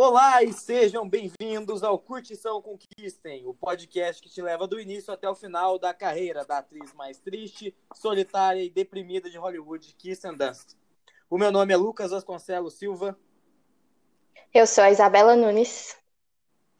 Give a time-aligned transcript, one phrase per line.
[0.00, 5.28] Olá e sejam bem-vindos ao Curtição Conquistem, o podcast que te leva do início até
[5.28, 10.76] o final da carreira da atriz mais triste, solitária e deprimida de Hollywood, Kirsten Dunst.
[11.28, 13.18] O meu nome é Lucas Vasconcelos Silva.
[14.54, 15.98] Eu sou a Isabela Nunes.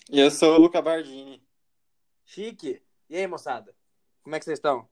[0.08, 1.42] E eu sou o Luca Bardini.
[2.24, 2.80] Chique.
[3.10, 3.74] E aí, moçada?
[4.22, 4.88] Como é que vocês estão?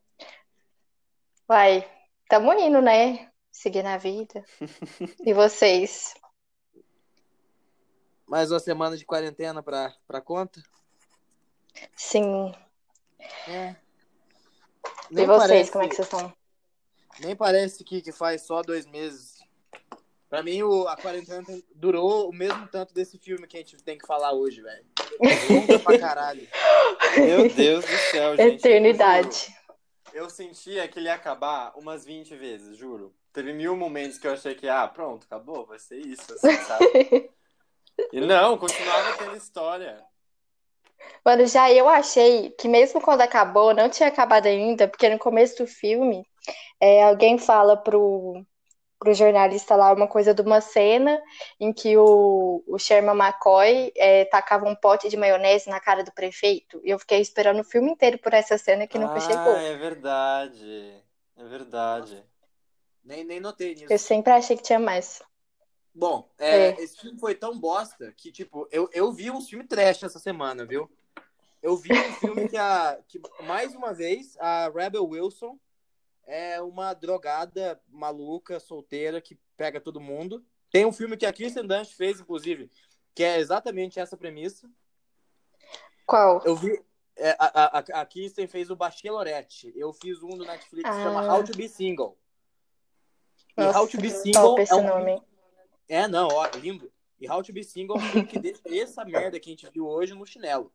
[1.49, 1.89] Uai,
[2.29, 3.31] tamo indo, né?
[3.53, 4.45] Seguindo a vida.
[5.25, 6.13] E vocês?
[8.27, 10.61] Mais uma semana de quarentena pra, pra conta?
[11.95, 12.53] Sim.
[13.49, 13.77] É.
[15.11, 16.35] E Nem vocês, parece- como é que vocês estão?
[17.21, 19.37] Nem parece que, que faz só dois meses.
[20.29, 21.45] Pra mim, o, a quarentena
[21.75, 24.85] durou o mesmo tanto desse filme que a gente tem que falar hoje, velho.
[25.49, 26.47] Longa pra caralho.
[27.17, 28.57] Meu Deus do céu, gente.
[28.57, 29.55] Eternidade.
[30.13, 33.15] Eu, eu sentia que ele ia acabar umas 20 vezes, juro.
[33.33, 37.31] Teve mil momentos que eu achei que, ah, pronto, acabou, vai ser isso, assim, sabe?
[38.13, 40.05] E não, continuava tendo história.
[41.25, 45.59] Mano, já eu achei que mesmo quando acabou, não tinha acabado ainda, porque no começo
[45.59, 46.27] do filme,
[46.81, 48.45] é, alguém fala pro,
[48.99, 51.21] pro jornalista lá uma coisa de uma cena
[51.59, 56.13] em que o, o Sherman McCoy é, tacava um pote de maionese na cara do
[56.13, 56.81] prefeito.
[56.85, 59.57] E eu fiquei esperando o filme inteiro por essa cena que nunca ah, chegou.
[59.57, 61.03] é verdade.
[61.37, 62.25] É verdade.
[63.05, 63.93] Nem, nem notei nisso.
[63.93, 65.23] Eu sempre achei que tinha mais.
[65.99, 66.83] Bom, é, É.
[66.83, 70.67] esse filme foi tão bosta que, tipo, eu, eu vi um filme trash essa semana,
[70.67, 70.91] viu?
[71.63, 75.59] Eu vi um filme que, a, que, mais uma vez, a Rebel Wilson
[76.27, 80.45] é uma drogada maluca, solteira, que pega todo mundo.
[80.71, 82.71] Tem um filme que a Kirsten Dunst fez, inclusive,
[83.15, 84.69] que é exatamente essa premissa.
[86.05, 86.43] Qual?
[86.45, 86.79] Eu vi...
[87.17, 89.73] é, a, a, a Kirsten fez o Bachelorette.
[89.75, 91.03] Eu fiz um do Netflix que Ah.
[91.03, 92.19] chama How to Be Single.
[93.57, 95.23] E Nossa, How to Be Single é um nome.
[95.89, 96.91] É, não, ó, lindo.
[97.19, 99.71] E How to Be Single é um filme que deixa essa merda que a gente
[99.71, 100.73] viu hoje no chinelo.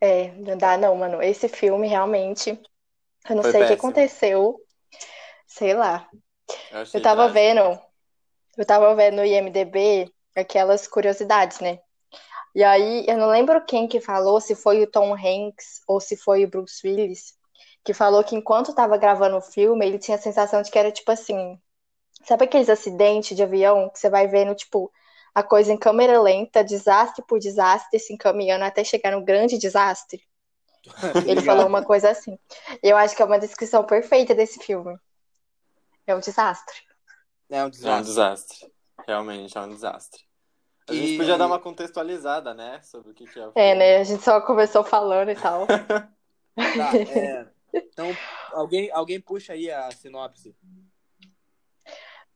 [0.00, 1.22] É, não dá não, mano.
[1.22, 2.50] Esse filme realmente,
[3.28, 4.60] eu não Foi sei o que aconteceu.
[5.46, 6.08] Sei lá.
[6.70, 7.60] Eu, Eu tava vendo,
[8.58, 11.80] eu tava vendo no IMDb aquelas curiosidades, né?
[12.54, 16.16] E aí, eu não lembro quem que falou, se foi o Tom Hanks ou se
[16.16, 17.36] foi o Bruce Willis,
[17.82, 20.92] que falou que enquanto tava gravando o filme, ele tinha a sensação de que era
[20.92, 21.60] tipo assim,
[22.26, 24.92] sabe aqueles acidentes de avião que você vai vendo, tipo,
[25.34, 30.22] a coisa em câmera lenta, desastre por desastre, se encaminhando até chegar no grande desastre?
[31.26, 32.38] Ele falou uma coisa assim.
[32.82, 34.96] Eu acho que é uma descrição perfeita desse filme.
[36.06, 36.74] É um desastre.
[37.50, 38.04] É um É um desastre.
[38.04, 38.72] desastre.
[39.06, 40.22] Realmente, é um desastre.
[40.86, 42.80] A gente E- podia dar uma contextualizada, né?
[42.82, 43.78] Sobre o que, que é o É, filme.
[43.78, 43.96] né?
[43.98, 45.66] A gente só começou falando e tal.
[46.56, 48.12] Tá, é, então,
[48.52, 50.54] alguém, alguém puxa aí a sinopse.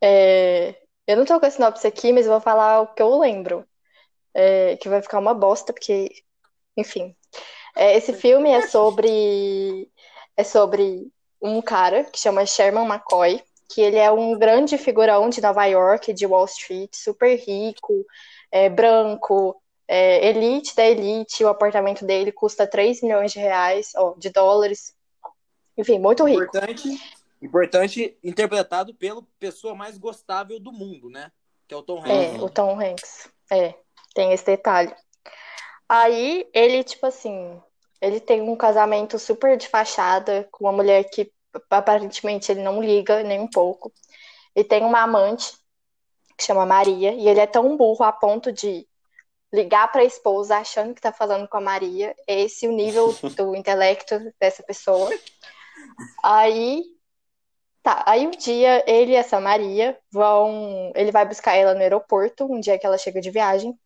[0.01, 0.75] É,
[1.07, 3.65] eu não tô com a sinopse aqui, mas eu vou falar o que eu lembro.
[4.33, 6.11] É, que vai ficar uma bosta, porque,
[6.77, 7.15] enfim.
[7.75, 9.89] É, esse filme é sobre
[10.37, 11.11] é sobre
[11.41, 16.13] um cara que chama Sherman McCoy, que ele é um grande figurão de Nova York,
[16.13, 18.05] de Wall Street, super rico,
[18.51, 21.43] é, branco, é, elite da elite.
[21.43, 24.93] O apartamento dele custa 3 milhões de reais, ó, de dólares.
[25.77, 26.43] Enfim, muito rico.
[26.43, 26.89] Importante,
[27.41, 31.31] importante, interpretado pela pessoa mais gostável do mundo, né?
[31.67, 32.41] Que é o Tom É, Hanks.
[32.41, 33.29] o Tom Hanks.
[33.51, 33.73] É,
[34.13, 34.93] tem esse detalhe.
[35.87, 37.61] Aí ele, tipo assim,
[38.01, 41.31] ele tem um casamento super de fachada com uma mulher que
[41.69, 43.91] aparentemente ele não liga nem um pouco.
[44.55, 45.57] E tem uma amante
[46.37, 48.87] que chama Maria, e ele é tão burro a ponto de
[49.51, 52.15] ligar para a esposa achando que tá falando com a Maria.
[52.27, 55.09] Esse é o nível do intelecto dessa pessoa.
[56.23, 56.83] Aí
[57.81, 60.91] Tá, aí um dia ele e essa Maria vão.
[60.95, 63.77] Ele vai buscar ela no aeroporto, um dia que ela chega de viagem,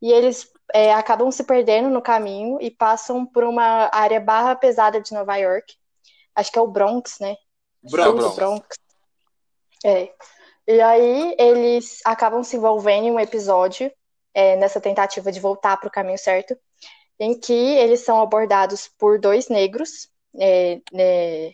[0.00, 5.00] e eles é, acabam se perdendo no caminho e passam por uma área barra pesada
[5.00, 5.74] de Nova York.
[6.34, 7.36] Acho que é o Bronx, né?
[7.82, 8.22] Bronx.
[8.22, 8.66] Sul do Bronx.
[9.84, 10.10] É.
[10.66, 13.92] E aí eles acabam se envolvendo em um episódio,
[14.32, 16.56] é, nessa tentativa de voltar para o caminho certo,
[17.18, 20.08] em que eles são abordados por dois negros,
[20.40, 21.52] é, né,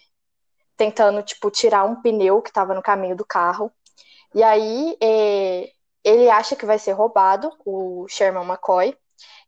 [0.80, 3.70] tentando, tipo, tirar um pneu que estava no caminho do carro.
[4.34, 5.70] E aí é,
[6.02, 8.96] ele acha que vai ser roubado, o Sherman McCoy,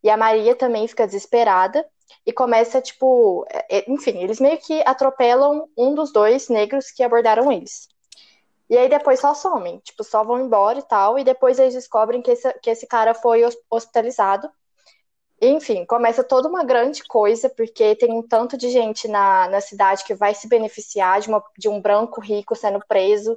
[0.05, 1.87] e a Maria também fica desesperada
[2.27, 7.51] e começa, tipo, é, enfim, eles meio que atropelam um dos dois negros que abordaram
[7.51, 7.89] eles.
[8.69, 12.21] E aí depois só somem, tipo, só vão embora e tal, e depois eles descobrem
[12.21, 14.51] que esse, que esse cara foi hos- hospitalizado.
[15.43, 20.05] Enfim, começa toda uma grande coisa, porque tem um tanto de gente na, na cidade
[20.05, 23.37] que vai se beneficiar de, uma, de um branco rico sendo preso.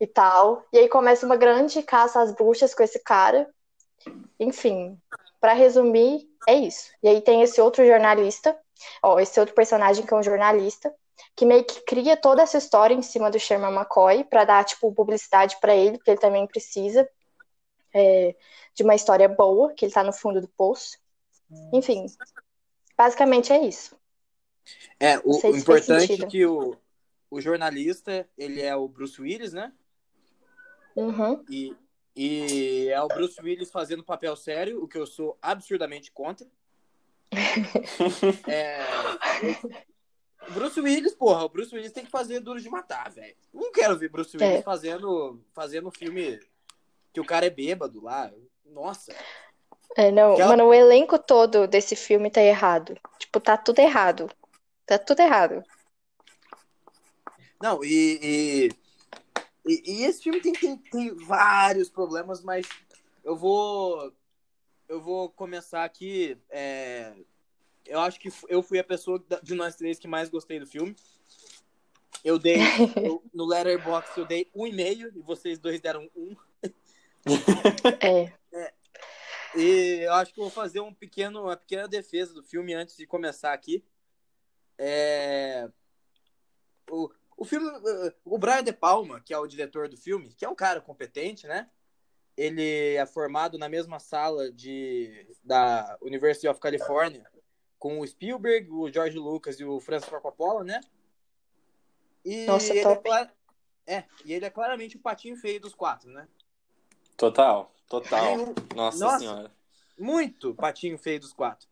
[0.00, 0.64] e tal.
[0.72, 3.48] E aí começa uma grande caça às bruxas com esse cara.
[4.38, 4.98] Enfim,
[5.40, 6.90] para resumir, é isso.
[7.02, 8.56] E aí tem esse outro jornalista,
[9.02, 10.92] ó, esse outro personagem que é um jornalista,
[11.36, 14.92] que meio que cria toda essa história em cima do Sherman McCoy para dar tipo
[14.92, 17.08] publicidade para ele, porque ele também precisa
[17.92, 18.34] é,
[18.74, 20.98] de uma história boa, que ele tá no fundo do poço.
[21.72, 22.06] Enfim,
[22.96, 23.96] basicamente é isso.
[24.98, 26.76] É, o, o importante é que o,
[27.30, 29.72] o jornalista, ele é o Bruce Willis, né?
[30.94, 31.44] Uhum.
[31.50, 31.74] E,
[32.14, 36.46] e é o Bruce Willis fazendo papel sério, o que eu sou absurdamente contra.
[38.46, 38.80] é,
[40.50, 43.36] Bruce Willis, porra, o Bruce Willis tem que fazer Duro de Matar, velho.
[43.52, 44.62] Não quero ver Bruce Willis é.
[44.62, 46.38] fazendo, fazendo filme
[47.12, 48.30] que o cara é bêbado lá.
[48.64, 49.14] Nossa.
[49.96, 50.50] É, não, Aquela...
[50.50, 52.98] mano, o elenco todo desse filme tá errado.
[53.18, 54.30] Tipo, tá tudo errado.
[54.86, 55.62] Tá tudo errado.
[57.60, 58.68] Não, e, e,
[59.66, 62.66] e, e esse filme tem, tem, tem vários problemas, mas
[63.22, 64.12] eu vou
[64.88, 66.36] eu vou começar aqui.
[66.50, 67.14] É,
[67.86, 70.94] eu acho que eu fui a pessoa de nós três que mais gostei do filme.
[72.24, 72.56] Eu dei
[73.02, 76.36] eu, no Letterboxd eu dei um e meio e vocês dois deram um.
[78.00, 78.32] É.
[78.54, 78.72] é.
[79.54, 83.06] E eu acho que vou fazer um pequeno, uma pequena defesa do filme antes de
[83.06, 83.84] começar aqui.
[84.78, 85.68] É...
[86.90, 87.70] O, o filme,
[88.24, 91.46] o Brian De Palma, que é o diretor do filme, que é um cara competente,
[91.46, 91.70] né?
[92.36, 97.26] Ele é formado na mesma sala de, da University of California
[97.78, 100.80] com o Spielberg, o George Lucas e o Francis Ford Coppola, né?
[102.24, 103.10] E Nossa, ele top.
[103.10, 106.28] É, é, e ele é claramente o patinho feio dos quatro, né?
[107.16, 108.34] Total, total.
[108.34, 108.54] Um...
[108.74, 109.50] Nossa, Nossa, senhora.
[109.98, 111.68] Muito patinho feio dos quatro.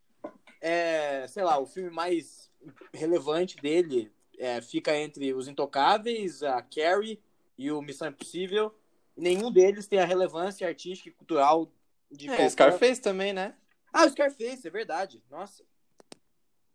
[0.60, 2.50] É, sei lá, o filme mais
[2.92, 7.20] relevante dele é, fica entre Os Intocáveis, a Carrie
[7.56, 8.74] e o Missão Impossível.
[9.16, 11.70] Nenhum deles tem a relevância artística e cultural
[12.10, 12.50] de é, qualquer...
[12.50, 13.54] Scarface também, né?
[13.92, 15.22] Ah, o Scarface, é verdade.
[15.30, 15.64] Nossa.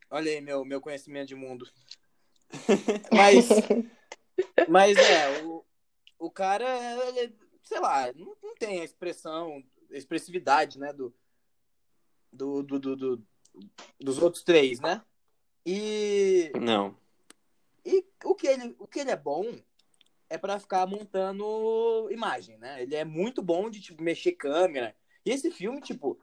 [0.09, 1.67] Olha aí meu, meu conhecimento de mundo.
[3.11, 3.49] mas,
[4.67, 5.65] mas é, o,
[6.19, 6.67] o cara,
[7.07, 7.35] ele,
[7.65, 11.13] sei lá, não, não tem a expressão, a expressividade, né, do,
[12.31, 13.27] do, do, do, do
[13.99, 15.01] dos outros três, né?
[15.65, 16.51] E.
[16.61, 16.95] Não.
[17.85, 19.55] E o que ele, o que ele é bom
[20.29, 22.81] é para ficar montando imagem, né?
[22.81, 24.95] Ele é muito bom de tipo mexer câmera.
[25.25, 26.19] E esse filme, tipo,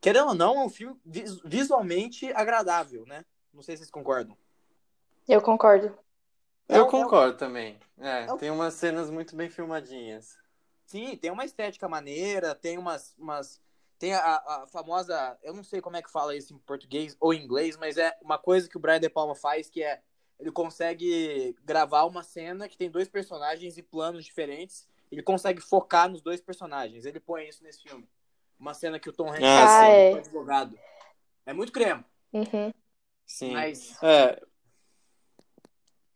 [0.00, 0.98] querendo ou não, é um filme
[1.44, 3.24] visualmente agradável, né?
[3.52, 4.36] Não sei se vocês concordam.
[5.28, 5.96] Eu concordo.
[6.68, 7.80] Eu é, concordo é, também.
[7.98, 10.38] É, é, tem umas cenas muito bem filmadinhas.
[10.92, 13.14] Sim, tem uma estética maneira, tem umas.
[13.18, 13.58] umas
[13.98, 15.38] tem a, a, famosa.
[15.42, 18.14] Eu não sei como é que fala isso em português ou em inglês, mas é
[18.20, 20.02] uma coisa que o Brian De Palma faz que é
[20.38, 24.86] ele consegue gravar uma cena que tem dois personagens e planos diferentes.
[25.10, 27.06] Ele consegue focar nos dois personagens.
[27.06, 28.06] Ele põe isso nesse filme.
[28.58, 30.78] Uma cena que o Tom Hanks ah, é advogado.
[31.46, 32.04] É muito creme.
[32.34, 32.70] Uhum.
[33.24, 33.52] Sim.
[33.52, 33.96] Mas...
[34.02, 34.42] É.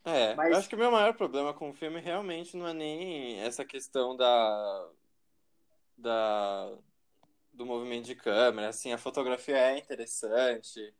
[0.06, 0.52] É, Mas...
[0.52, 3.64] eu acho que o meu maior problema com o filme realmente não é nem essa
[3.64, 4.88] questão da.
[5.98, 6.72] da
[7.52, 10.94] do movimento de câmera, assim, a fotografia é interessante,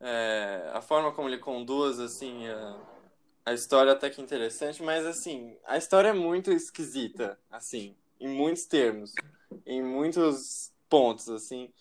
[0.00, 2.76] é, a forma como ele conduz, assim, a,
[3.46, 8.66] a história até que interessante, mas, assim, a história é muito esquisita, assim, em muitos
[8.66, 9.12] termos,
[9.64, 11.72] em muitos pontos, assim.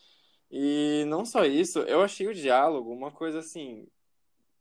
[0.52, 3.88] E não só isso, eu achei o diálogo uma coisa, assim,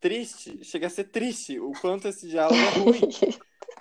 [0.03, 3.09] triste, chega a ser triste o quanto esse diálogo é ruim.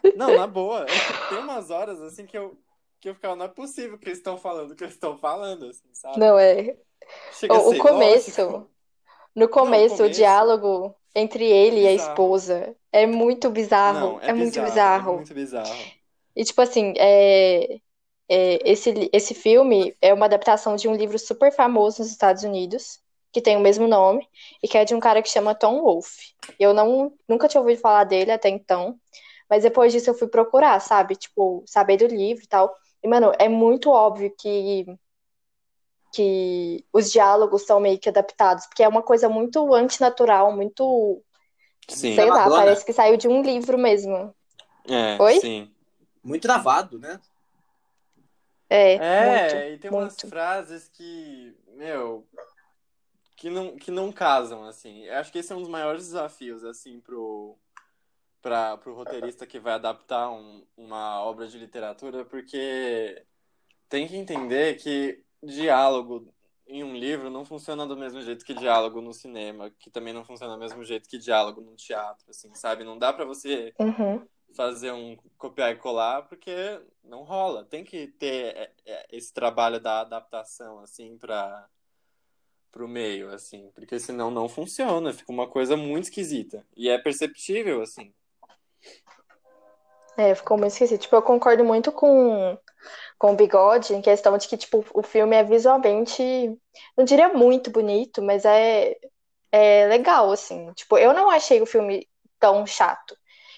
[0.15, 0.85] não, na boa,
[1.27, 2.57] tem umas horas, assim, que eu,
[3.01, 5.65] que eu ficava, não é possível que eles estão falando o que eles estão falando,
[5.65, 6.19] assim, sabe?
[6.19, 6.77] Não, é...
[7.33, 8.41] Chega o, o começo...
[8.41, 8.71] Lógico.
[9.33, 14.13] No começo, começo, o diálogo entre ele e a esposa é muito bizarro.
[14.13, 15.11] Não, é, é bizarro, muito bizarro.
[15.11, 15.91] É muito bizarro.
[16.35, 17.79] E, tipo assim, é,
[18.29, 23.00] é, esse, esse filme é uma adaptação de um livro super famoso nos Estados Unidos,
[23.31, 24.27] que tem o mesmo nome,
[24.61, 26.33] e que é de um cara que chama Tom Wolfe.
[26.59, 28.99] Eu não, nunca tinha ouvido falar dele até então,
[29.49, 31.15] mas depois disso eu fui procurar, sabe?
[31.15, 32.75] Tipo, saber do livro e tal.
[33.03, 34.85] E, mano, é muito óbvio que
[36.13, 41.23] que os diálogos são meio que adaptados, porque é uma coisa muito antinatural, muito.
[41.87, 42.15] Sim.
[42.15, 44.35] Sei lá, parece que saiu de um livro mesmo.
[44.87, 45.39] É, Oi?
[45.39, 45.71] sim.
[46.23, 47.19] Muito travado, né?
[48.69, 50.03] É, é muito, e tem muito.
[50.03, 52.25] umas frases que, meu,
[53.41, 55.03] que não, que não casam, assim.
[55.05, 57.57] Eu acho que esse é um dos maiores desafios, assim, pro,
[58.39, 63.25] pra, pro roteirista que vai adaptar um, uma obra de literatura, porque
[63.89, 66.31] tem que entender que diálogo
[66.67, 70.23] em um livro não funciona do mesmo jeito que diálogo no cinema, que também não
[70.23, 72.83] funciona do mesmo jeito que diálogo no teatro, assim, sabe?
[72.83, 74.23] Não dá para você uhum.
[74.55, 77.65] fazer um copiar e colar, porque não rola.
[77.65, 81.67] Tem que ter é, é, esse trabalho da adaptação, assim, para
[82.71, 86.65] pro meio, assim, porque senão não funciona, fica uma coisa muito esquisita.
[86.75, 88.13] E é perceptível, assim.
[90.17, 91.01] É, ficou muito esquisito.
[91.01, 92.57] Tipo, eu concordo muito com,
[93.17, 96.23] com o Bigode em questão de que, tipo, o filme é visualmente,
[96.97, 98.95] não diria muito bonito, mas é,
[99.51, 100.71] é legal, assim.
[100.73, 102.07] Tipo, eu não achei o filme
[102.39, 103.15] tão chato.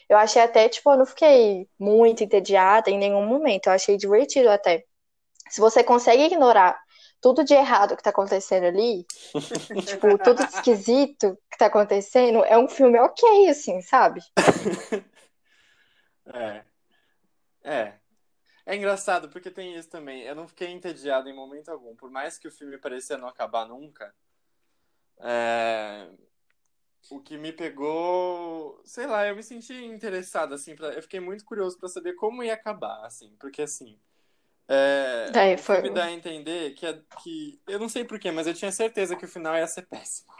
[0.10, 3.68] Eu achei até, tipo, eu não fiquei muito entediada em nenhum momento.
[3.68, 4.84] Eu achei divertido até.
[5.50, 6.83] Se você consegue ignorar
[7.24, 9.06] tudo de errado que tá acontecendo ali,
[9.88, 14.20] tipo, tudo esquisito que tá acontecendo, é um filme ok, assim, sabe?
[16.28, 16.66] é.
[17.64, 17.94] É.
[18.66, 20.24] É engraçado, porque tem isso também.
[20.24, 21.96] Eu não fiquei entediado em momento algum.
[21.96, 24.14] Por mais que o filme parecia não acabar nunca,
[25.20, 26.10] é...
[27.10, 28.82] o que me pegou...
[28.86, 30.76] Sei lá, eu me senti interessado, assim.
[30.76, 30.90] Pra...
[30.90, 33.34] Eu fiquei muito curioso para saber como ia acabar, assim.
[33.40, 33.98] Porque, assim...
[34.68, 35.82] É, Daí foi...
[35.82, 39.16] me dá a entender que, é, que eu não sei porquê, mas eu tinha certeza
[39.16, 40.32] que o final ia ser péssimo.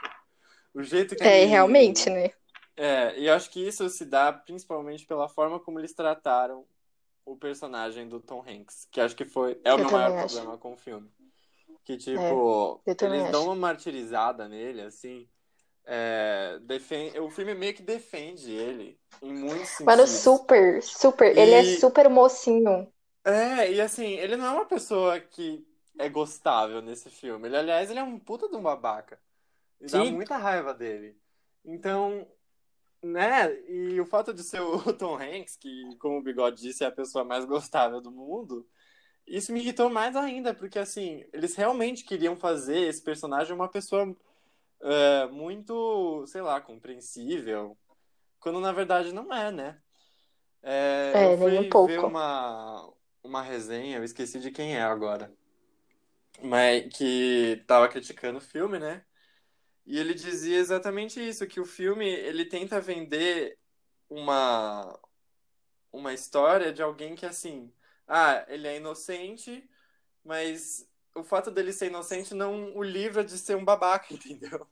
[0.74, 1.48] O jeito que É, ele...
[1.50, 2.32] realmente, né?
[2.76, 6.66] É, e eu acho que isso se dá principalmente pela forma como eles trataram
[7.26, 10.36] o personagem do Tom Hanks, que acho que foi é o Eu meu maior acho.
[10.36, 11.10] problema com o filme.
[11.86, 13.50] Que tipo, eu também eles dão acho.
[13.50, 15.28] uma martirizada nele, assim.
[15.86, 19.86] É, defen- o filme meio que defende ele em muitos sentidos.
[19.86, 21.38] Mano, super, super.
[21.38, 22.93] Ele é E- super mocinho.
[23.26, 25.66] É, e assim, ele não é uma pessoa que
[25.98, 27.48] é gostável nesse filme.
[27.48, 29.20] Ele, aliás, ele é um puta de um babaca.
[29.82, 30.12] E dá Sim.
[30.12, 31.18] muita raiva dele.
[31.66, 32.28] Então,
[33.04, 33.54] né?
[33.70, 36.92] E o fato de ser o Tom Hanks, que, como o Bigode disse, é a
[36.92, 38.68] pessoa mais gostável do mundo,
[39.28, 44.16] isso me irritou mais ainda, porque assim, eles realmente queriam fazer esse personagem uma pessoa
[44.82, 47.78] é, muito, sei lá, compreensível,
[48.40, 49.82] quando na verdade não é, né?
[50.62, 51.88] É, É, eu nem fui um pouco.
[51.88, 52.92] ver uma,
[53.24, 55.34] uma resenha, eu esqueci de quem é agora,
[56.42, 59.06] mas que tava criticando o filme, né?
[59.86, 63.58] E ele dizia exatamente isso, que o filme ele tenta vender
[64.10, 65.00] uma
[65.92, 67.74] uma história de alguém que assim,
[68.08, 69.70] ah, ele é inocente,
[70.24, 74.68] mas o fato dele ser inocente não o livra de ser um babaca, entendeu?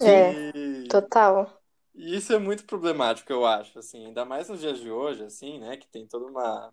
[0.00, 1.62] É, E, total.
[1.94, 5.58] e isso é muito problemático, eu acho, assim, ainda mais nos dias de hoje, assim,
[5.60, 6.72] né, que tem toda uma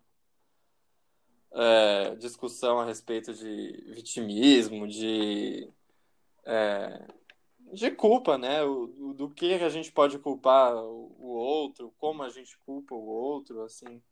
[1.52, 5.68] é, discussão a respeito de vitimismo, de
[6.44, 7.06] é,
[7.72, 8.62] de culpa, né?
[8.62, 13.06] O, do, que a gente pode culpar o, o outro, como a gente culpa o
[13.06, 14.02] outro, assim.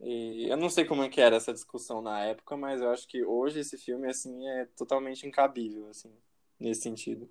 [0.00, 3.06] E eu não sei como é que era essa discussão na época, mas eu acho
[3.06, 6.10] que hoje esse filme, assim, é totalmente incabível, assim,
[6.58, 7.28] nesse sentido.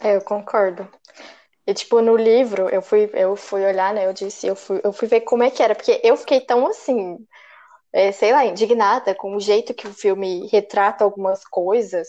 [0.00, 0.88] É, eu concordo.
[1.66, 4.06] E, tipo, no livro, eu fui, eu fui olhar, né?
[4.06, 6.66] Eu disse, eu fui, eu fui ver como é que era, porque eu fiquei tão
[6.66, 7.18] assim,
[7.92, 12.08] é, sei lá, indignada com o jeito que o filme retrata algumas coisas.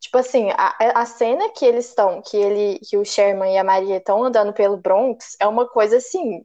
[0.00, 3.64] Tipo assim, a, a cena que eles estão, que ele, que o Sherman e a
[3.64, 6.44] Maria estão andando pelo Bronx, é uma coisa assim,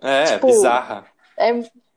[0.00, 1.06] É, Tipo, bizarra.
[1.38, 1.52] é,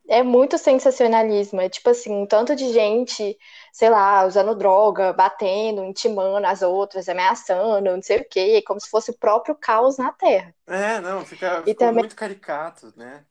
[0.09, 1.61] é muito sensacionalismo.
[1.61, 3.37] É tipo assim, um tanto de gente,
[3.71, 8.89] sei lá, usando droga, batendo, intimando as outras, ameaçando, não sei o quê, como se
[8.89, 10.53] fosse o próprio caos na Terra.
[10.67, 13.23] É, não, fica, E ficou também- muito caricato, né?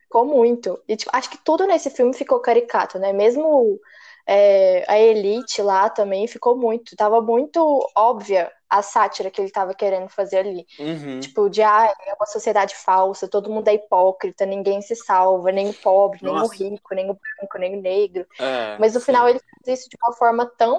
[0.00, 0.80] Ficou muito.
[0.86, 3.12] E tipo, acho que tudo nesse filme ficou caricato, né?
[3.12, 3.80] Mesmo
[4.26, 6.96] é, a elite lá também ficou muito.
[6.96, 7.60] Tava muito
[7.96, 10.66] óbvia a sátira que ele tava querendo fazer ali.
[10.78, 11.20] Uhum.
[11.20, 15.70] Tipo, de ah, é uma sociedade falsa, todo mundo é hipócrita, ninguém se salva, nem
[15.70, 16.54] o pobre, nem o Nossa.
[16.54, 18.26] rico, nem o branco, nem o negro.
[18.38, 19.06] É, Mas no sim.
[19.06, 20.78] final ele faz isso de uma forma tão,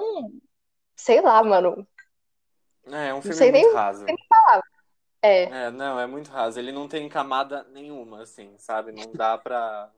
[0.96, 1.86] sei lá, mano.
[2.86, 4.04] É, é um filme sei muito nem- raso.
[5.22, 6.58] É, É, não, é muito raso.
[6.58, 8.92] Ele não tem camada nenhuma, assim, sabe?
[8.92, 9.90] Não dá pra.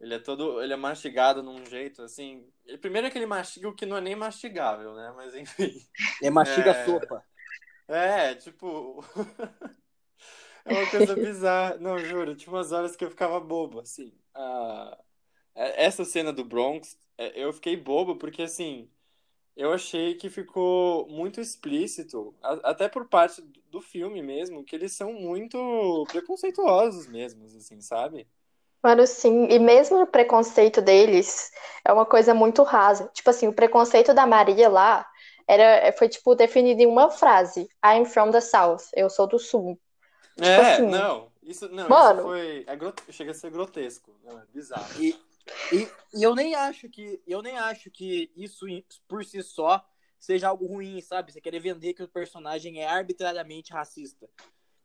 [0.00, 0.62] Ele é todo.
[0.62, 2.46] Ele é mastigado num jeito, assim.
[2.80, 5.12] Primeiro é que ele mastiga o que não é nem mastigável, né?
[5.16, 5.74] Mas enfim.
[6.22, 6.84] É mastiga É.
[6.84, 7.24] sopa.
[7.88, 9.04] É, tipo.
[10.64, 11.78] É uma coisa bizarra.
[11.78, 14.12] Não, juro, tinha umas horas que eu ficava bobo, assim.
[15.54, 18.88] É- essa cena do Bronx, é, eu fiquei bobo porque, assim,
[19.56, 25.12] eu achei que ficou muito explícito, até por parte do filme mesmo, que eles são
[25.12, 28.28] muito preconceituosos mesmo, assim, sabe?
[28.82, 29.46] Mano, sim.
[29.50, 31.50] E mesmo o preconceito deles
[31.84, 33.08] é uma coisa muito rasa.
[33.14, 35.06] Tipo assim, o preconceito da Maria lá
[35.46, 37.68] era, foi, tipo, definido em uma frase.
[37.84, 38.82] I'm from the South.
[38.94, 39.78] Eu sou do Sul.
[40.40, 42.14] É, assim, não, isso, não, mano.
[42.14, 44.88] isso foi, é grot- chega a ser grotesco, não, é bizarro.
[45.02, 45.18] E,
[45.72, 48.64] e, e eu nem acho que eu nem acho que isso
[49.08, 49.84] por si só
[50.18, 51.32] seja algo ruim, sabe?
[51.32, 54.28] Você querer vender que o personagem é arbitrariamente racista.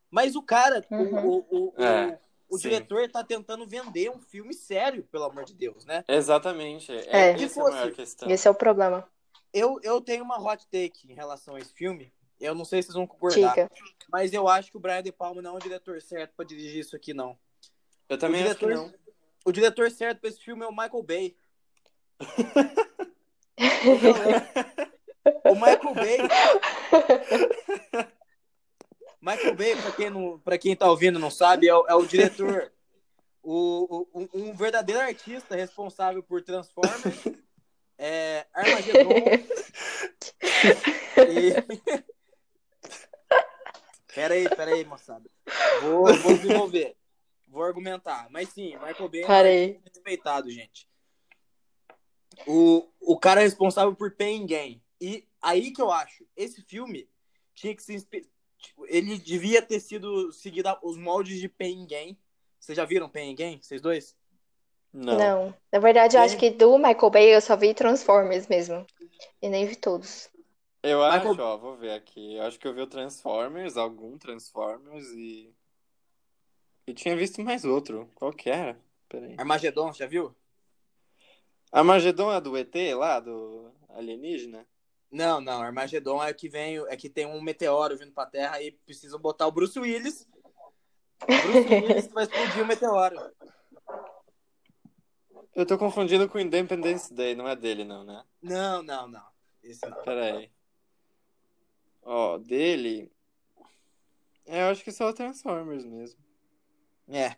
[0.10, 1.28] Mas o cara, Uhum.
[1.28, 2.20] o, o, o, É, o,
[2.54, 2.70] o sim.
[2.70, 6.04] diretor tá tentando vender um filme sério, pelo amor de Deus, né?
[6.08, 6.92] Exatamente.
[6.92, 7.32] É.
[7.32, 8.30] É, essa é a maior fosse- questão.
[8.30, 9.08] Esse é o problema.
[9.54, 12.12] Eu, eu tenho uma hot take em relação a esse filme.
[12.40, 13.72] Eu não sei se vocês vão concordar, Diga.
[14.12, 16.80] mas eu acho que o Brian De Palma não é o diretor certo pra dirigir
[16.80, 17.38] isso aqui, não.
[18.10, 18.94] Eu também o acho que diretor, não.
[19.46, 21.36] O diretor certo pra esse filme é o Michael Bay.
[25.46, 26.18] O Michael Bay.
[29.26, 32.06] Michael Bay, pra quem, não, pra quem tá ouvindo não sabe, é o, é o
[32.06, 32.74] diretor,
[33.42, 37.24] o, o- um, verdadeiro artista responsável por Transformers,
[37.98, 39.10] é, Armageddon
[41.30, 42.04] e...
[44.14, 45.28] Peraí, peraí, moçada.
[45.82, 46.96] Vou, vou desenvolver.
[47.48, 48.28] Vou argumentar.
[48.30, 49.66] Mas sim, Michael Bay é Parei.
[49.78, 50.88] artista respeitado, gente.
[52.46, 54.84] O, o cara é responsável por Pain Gain.
[55.02, 57.10] E aí que eu acho, esse filme
[57.56, 57.94] tinha que se
[58.64, 62.18] tipo, ele devia ter sido seguido os moldes de Pain Gain.
[62.60, 64.16] Vocês já viram Pain Gain, vocês dois?
[64.92, 65.18] Não.
[65.18, 65.54] Não.
[65.72, 68.86] Na verdade, eu acho que do Michael Bay eu só vi Transformers mesmo.
[69.42, 70.30] E nem vi todos.
[70.82, 72.36] Eu Michael- acho, ó, vou ver aqui.
[72.36, 75.54] Eu acho que eu vi o Transformers, algum Transformers e.
[76.86, 78.10] E tinha visto mais outro.
[78.16, 78.78] Qual que era?
[79.08, 79.36] Peraí.
[79.38, 80.36] Armagedon, já viu?
[81.72, 84.66] Armagedon é do ET lá, do alienígena?
[85.14, 88.72] Não, não, Armagedon é que vem, é que tem um meteoro vindo pra Terra e
[88.72, 90.28] precisam botar o Bruce Willis.
[91.22, 93.16] O Bruce Willis vai explodir o meteoro.
[95.54, 98.24] Eu tô confundindo com Independence Day, não é dele não, né?
[98.42, 99.24] Não, não, não.
[99.62, 100.04] Esse não.
[100.04, 100.52] Peraí.
[102.02, 103.12] Ó, dele.
[104.48, 106.20] É, eu acho que só o Transformers mesmo.
[107.08, 107.36] É.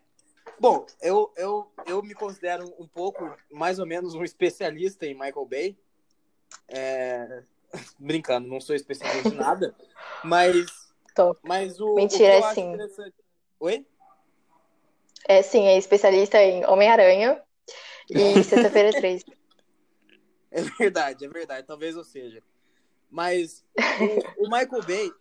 [0.58, 5.44] Bom, eu, eu, eu me considero um pouco, mais ou menos, um especialista em Michael
[5.44, 5.78] Bay.
[6.68, 7.44] É,
[7.98, 9.74] Brincando, não sou especialista em nada.
[10.24, 10.66] Mas,
[11.14, 11.36] Tô.
[11.42, 11.94] mas o.
[11.94, 12.76] Mentira, o é sim.
[13.60, 13.86] Oi?
[15.28, 17.42] É, sim, é especialista em Homem-Aranha
[18.08, 19.24] e Sexta-feira 3.
[20.50, 21.66] É verdade, é verdade.
[21.66, 22.42] Talvez eu seja.
[23.10, 23.64] Mas
[24.38, 25.12] o, o Michael Bay,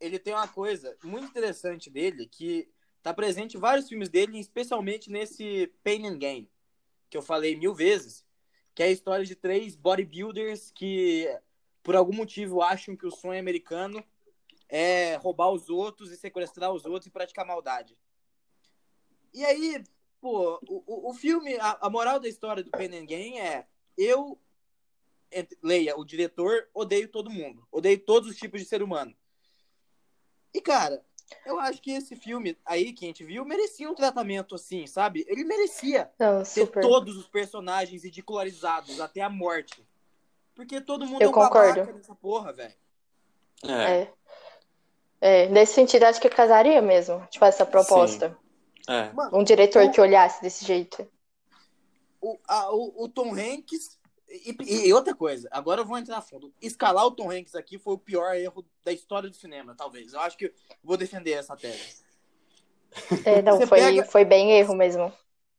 [0.00, 2.68] ele tem uma coisa muito interessante dele que
[3.02, 6.48] tá presente em vários filmes dele, especialmente nesse Pain and Gain,
[7.10, 8.24] que eu falei mil vezes,
[8.74, 11.28] que é a história de três bodybuilders que,
[11.84, 14.02] por algum motivo, acham que o sonho americano
[14.68, 17.96] é roubar os outros e sequestrar os outros e praticar maldade.
[19.32, 19.84] E aí,
[20.20, 23.66] pô, o, o, filme, a, a moral da história do Pain and Gain é
[23.96, 24.40] eu
[25.62, 27.66] leia, o diretor odeio todo mundo.
[27.70, 29.14] Odeio todos os tipos de ser humano.
[30.54, 31.04] E, cara,
[31.44, 35.24] eu acho que esse filme aí que a gente viu merecia um tratamento assim, sabe?
[35.28, 39.86] Ele merecia Não, ter todos os personagens ridicularizados até a morte.
[40.54, 41.92] Porque todo mundo Eu é um babaca concordo.
[41.98, 42.74] nessa porra, velho.
[43.64, 44.00] É.
[44.02, 44.12] É.
[45.20, 48.36] É, nesse sentido, acho que casaria mesmo, tipo, essa proposta.
[48.88, 49.10] É.
[49.12, 51.06] Mano, Um diretor que olhasse desse jeito.
[52.20, 53.98] o, a- o, o Tom Hanks.
[54.28, 54.56] E,
[54.88, 56.52] e- outra coisa, agora eu vou entrar a fundo.
[56.60, 60.12] Escalar o Tom Hanks aqui foi o pior erro da história do cinema, talvez.
[60.12, 62.02] Eu acho que vou defender essa tese.
[63.24, 65.12] É, não, Você foi, pega- foi bem erro mesmo.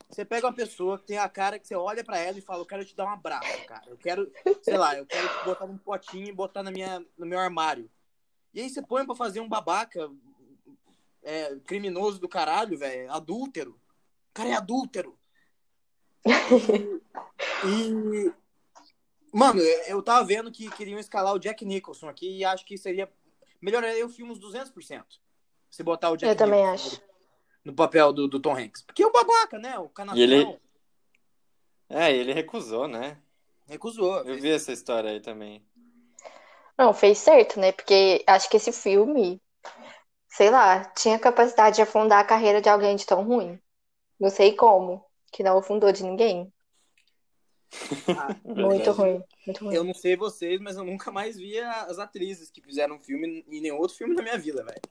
[0.10, 2.62] Você pega uma pessoa que tem a cara que você olha pra ela e fala,
[2.62, 3.84] eu quero te dar um abraço, cara.
[3.88, 7.26] Eu quero, sei lá, eu quero te botar num potinho e botar na minha, no
[7.26, 7.90] meu armário.
[8.54, 10.10] E aí você põe pra fazer um babaca
[11.24, 13.72] é, criminoso do caralho, velho, adúltero.
[13.72, 15.18] O cara é adúltero.
[17.68, 18.32] E,
[19.36, 23.12] Mano, eu tava vendo que queriam escalar o Jack Nicholson aqui e acho que seria.
[23.62, 25.04] Melhoraria o filme uns 200%.
[25.70, 27.02] Se botar o Jack Eu também Nicholson acho.
[27.66, 28.84] No papel do, do Tom Hanks.
[28.84, 29.78] Porque é um babaca, né?
[29.80, 30.60] O canastrão E ele-
[31.90, 33.18] É, ele recusou, né?
[33.68, 34.18] recusou.
[34.24, 35.66] Eu vi essa história aí também.
[36.78, 37.72] Não, fez certo, né?
[37.72, 39.42] Porque acho que esse filme,
[40.30, 43.60] sei lá, tinha capacidade de afundar a carreira de alguém de tão ruim.
[44.20, 46.54] Não sei como, que não afundou de ninguém.
[48.10, 49.76] Ah, Muito ruim, muito ruim.
[49.76, 53.62] Eu não sei vocês, mas eu nunca mais vi as atrizes que fizeram filme em
[53.62, 54.82] nenhum outro filme na minha vida, velho.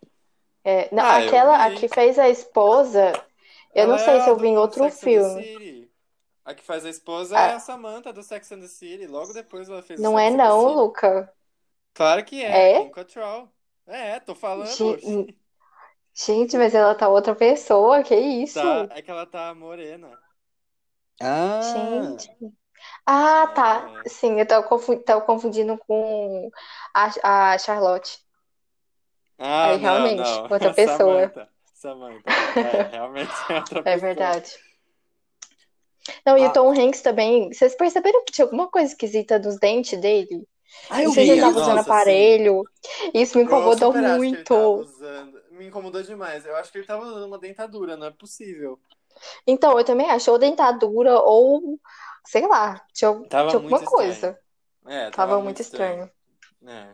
[0.65, 3.13] É, não, Ah, aquela, a que fez a esposa,
[3.75, 5.91] eu não sei é se eu vi em outro Sex filme.
[6.45, 7.49] A que faz a esposa Ah.
[7.49, 9.07] é a Samantha do Sex and the City.
[9.07, 10.75] Logo depois ela fez Não é não.
[10.75, 11.33] Luca.
[11.95, 12.91] Claro que é, É?
[12.91, 13.49] Cattrall.
[13.87, 14.69] É, tô falando.
[14.69, 15.37] Ge-
[16.15, 18.59] Gente, mas ela tá outra pessoa, que isso?
[18.59, 20.19] Tá, é que ela tá morena.
[21.21, 22.29] Ah, Gente.
[23.07, 23.93] Ah, tá.
[24.05, 24.09] É.
[24.09, 26.51] Sim, eu tava confu- tava confundindo com
[26.95, 28.24] a, a Charlotte.
[29.39, 30.43] Ah, Aí, não, realmente, não.
[30.43, 30.97] outra pessoa.
[30.97, 31.49] Samantha.
[31.75, 32.31] Samantha.
[32.31, 33.99] É, realmente é outra É pessoa.
[34.01, 34.53] verdade.
[36.25, 36.49] Não, e Ah.
[36.49, 37.53] o Tom Hanks também.
[37.53, 40.47] Vocês perceberam que tinha alguma coisa esquisita nos dentes dele?
[40.91, 42.63] Ah, eu Não sei se vi ele tava usando Nossa, aparelho.
[43.15, 44.45] Isso me incomodou muito.
[44.45, 45.41] tava usando.
[45.53, 46.45] Me incomodou demais.
[46.45, 48.79] Eu acho que ele tava usando uma dentadura, não é possível.
[49.47, 51.79] Então, eu também acho, ou dentadura, ou,
[52.27, 54.39] sei lá, tinha, Tava tinha muito alguma coisa.
[54.87, 56.11] É, Tava, tava, muito estranho.
[56.67, 56.89] É.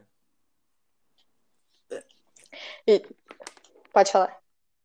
[2.87, 3.05] E...
[3.93, 4.41] Pode falar.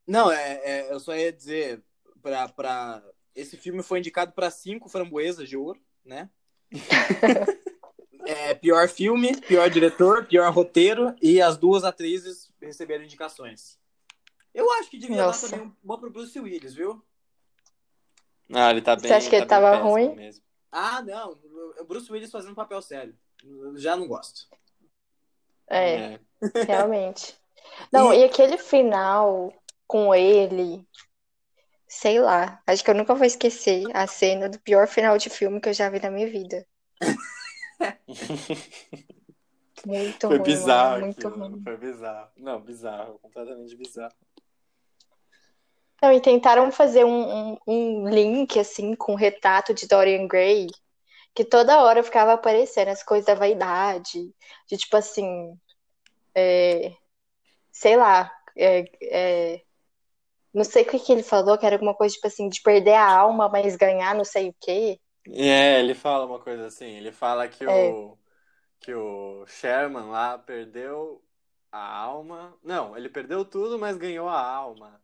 [0.07, 1.83] Não, é, é, eu só ia dizer
[2.21, 3.03] pra, pra...
[3.35, 6.29] esse filme foi indicado para cinco framboesas de ouro, né?
[8.25, 13.79] é, pior filme, pior diretor, pior roteiro e as duas atrizes receberam indicações.
[14.53, 15.49] Eu acho que devia Nossa.
[15.49, 17.03] dar também uma pro Bruce Willis, viu?
[18.53, 19.07] Ah, ele tá bem.
[19.07, 20.15] Você acha que ele tá tava ruim?
[20.15, 20.43] Mesmo.
[20.71, 21.37] Ah, não.
[21.79, 23.17] O Bruce Willis fazendo papel sério.
[23.43, 24.47] Eu Já não gosto.
[25.67, 26.19] É, É.
[26.67, 27.35] realmente.
[27.91, 29.53] Não, E- e aquele final
[29.87, 30.85] com ele,
[31.87, 35.59] sei lá, acho que eu nunca vou esquecer a cena do pior final de filme
[35.61, 36.65] que eu já vi na minha vida.
[39.85, 41.63] Muito Foi ruim, bizarro mano, muito aquilo, ruim.
[41.63, 42.31] Foi bizarro.
[42.37, 43.19] Não, bizarro.
[43.19, 44.13] Completamente bizarro.
[46.01, 50.67] Não, e tentaram fazer um, um, um link, assim, com o retrato de Dorian Gray,
[51.33, 54.33] que toda hora ficava aparecendo as coisas da vaidade,
[54.69, 55.57] de tipo assim,
[56.35, 56.91] é,
[57.75, 58.85] sei lá, é,
[59.55, 59.63] é,
[60.53, 62.93] não sei o que que ele falou, que era alguma coisa tipo assim, de perder
[62.95, 64.99] a alma, mas ganhar não sei o quê.
[65.27, 66.85] É, ele fala uma coisa assim.
[66.85, 67.95] Ele fala que É.
[67.95, 68.17] o
[68.79, 71.23] que o Sherman lá perdeu
[71.71, 72.57] a alma.
[72.63, 75.01] Não, ele perdeu tudo, mas ganhou a alma.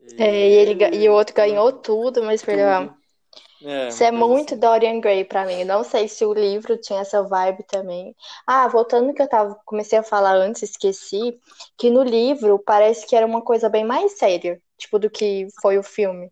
[0.00, 2.98] E É, e, ele, ga- e o outro ele- ganhou tudo, mas perdeu a alma.
[3.62, 4.60] É, Isso é muito assim.
[4.60, 5.64] Dorian Gray pra mim.
[5.64, 8.14] Não sei se o livro tinha essa vibe também.
[8.46, 11.38] Ah, voltando no que eu tava, comecei a falar antes, esqueci,
[11.76, 15.78] que no livro parece que era uma coisa bem mais séria, tipo, do que foi
[15.78, 16.30] o filme.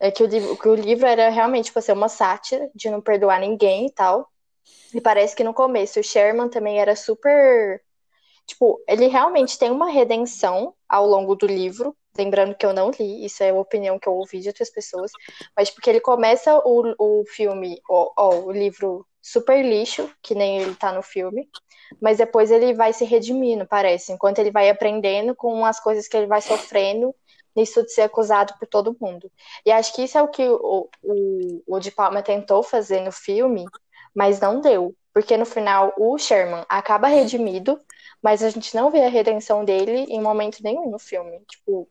[0.00, 3.00] É que o livro, que o livro era realmente, tipo, assim, uma sátira de não
[3.00, 4.28] perdoar ninguém e tal.
[4.94, 7.82] E parece que no começo o Sherman também era super.
[8.48, 11.94] Tipo, ele realmente tem uma redenção ao longo do livro.
[12.16, 15.12] Lembrando que eu não li, isso é a opinião que eu ouvi de outras pessoas.
[15.54, 20.62] Mas porque ele começa o, o filme, ó, ó, o livro super lixo, que nem
[20.62, 21.46] ele tá no filme.
[22.00, 24.12] Mas depois ele vai se redimindo, parece.
[24.12, 27.14] Enquanto ele vai aprendendo com as coisas que ele vai sofrendo
[27.54, 29.30] nisso de ser acusado por todo mundo.
[29.66, 33.12] E acho que isso é o que o, o, o de Palma tentou fazer no
[33.12, 33.66] filme,
[34.14, 34.94] mas não deu.
[35.12, 37.80] Porque no final o Sherman acaba redimido,
[38.22, 41.40] mas a gente não vê a redenção dele em momento nenhum no filme.
[41.46, 41.88] Tipo,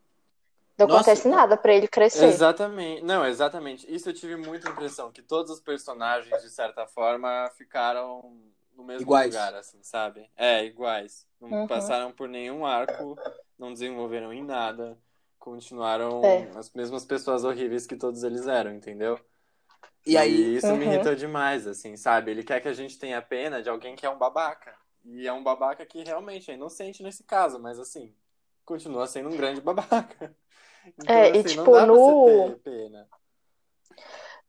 [0.77, 2.25] não Nossa, acontece nada pra ele crescer.
[2.25, 3.01] Exatamente.
[3.03, 3.91] Não, exatamente.
[3.93, 8.39] Isso eu tive muita impressão, que todos os personagens, de certa forma, ficaram
[8.75, 9.33] no mesmo Iguais.
[9.33, 10.29] lugar, assim, sabe?
[10.35, 11.25] É, iguais.
[11.41, 11.67] Não Uhum.
[11.67, 13.17] passaram por nenhum arco,
[13.57, 14.97] não desenvolveram em nada,
[15.39, 16.57] continuaram É.
[16.57, 19.19] as mesmas pessoas horríveis que todos eles eram, entendeu?
[20.05, 20.93] E aí, isso me Uhum.
[20.93, 22.31] irritou demais, assim, sabe?
[22.31, 24.77] Ele quer que a gente tenha pena de alguém que é um babaca.
[25.07, 28.13] E é um babaca que realmente é inocente nesse caso, mas assim,
[28.65, 30.35] continua sendo um grande babaca.
[30.97, 32.55] Então, É, e, assim, tipo, dá pra no-.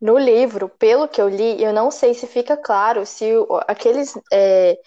[0.01, 3.25] No livro, pelo que eu li, eu não sei se fica claro se
[3.66, 4.79] aqueles é,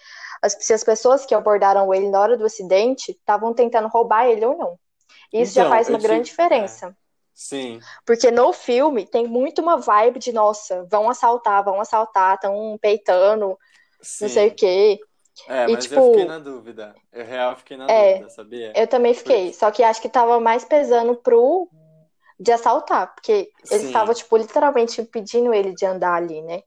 [0.42, 4.44] as, se as pessoas que abordaram ele na hora do acidente estavam tentando roubar ele
[4.46, 4.78] ou não.
[5.32, 6.80] Isso já Então, faz eu uma grande tive- é.
[6.80, 6.96] diferença.
[7.34, 12.78] Sim, Porque no filme tem muito uma vibe de, nossa, vão assaltar, vão assaltar, estão
[12.80, 13.58] peitando,
[14.02, 14.18] sim.
[14.20, 15.00] não sei o quê.
[15.48, 16.94] É, E, mas tipo, eu fiquei na dúvida.
[17.12, 18.72] Eu real fiquei na É, dúvida, sabia?
[18.76, 19.52] Eu também fiquei.
[19.52, 21.68] Só que acho que tava mais pesando pro
[22.38, 23.86] de assaltar, porque eles Sim.
[23.86, 26.62] estavam, tipo, literalmente impedindo ele de andar ali, né?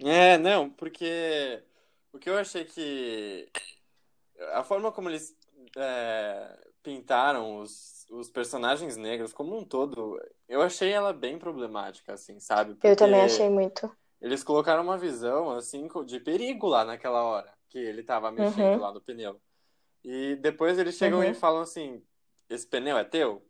[0.00, 1.62] É, não, porque
[2.12, 3.48] o que eu achei que
[4.52, 5.36] a forma como eles
[5.76, 12.38] é, pintaram os, os personagens negros como um todo, eu achei ela bem problemática, assim,
[12.38, 12.74] sabe?
[12.84, 13.90] Eu também Porque achei muito.
[14.20, 18.80] Eles colocaram uma visão, assim, de perigo lá naquela hora, que ele tava mexendo Uhum.
[18.80, 19.40] lá no pneu.
[20.04, 21.30] E depois eles chegam Uhum.
[21.30, 22.02] e falam assim:
[22.48, 23.44] esse pneu é teu?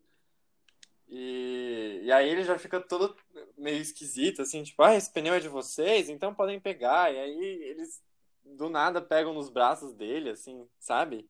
[1.07, 3.15] E, e aí ele já fica todo
[3.57, 7.11] meio esquisito, assim, tipo, ah, esse pneu é de vocês, então podem pegar.
[7.11, 8.01] E aí eles
[8.43, 11.27] do nada pegam nos braços dele, assim, sabe?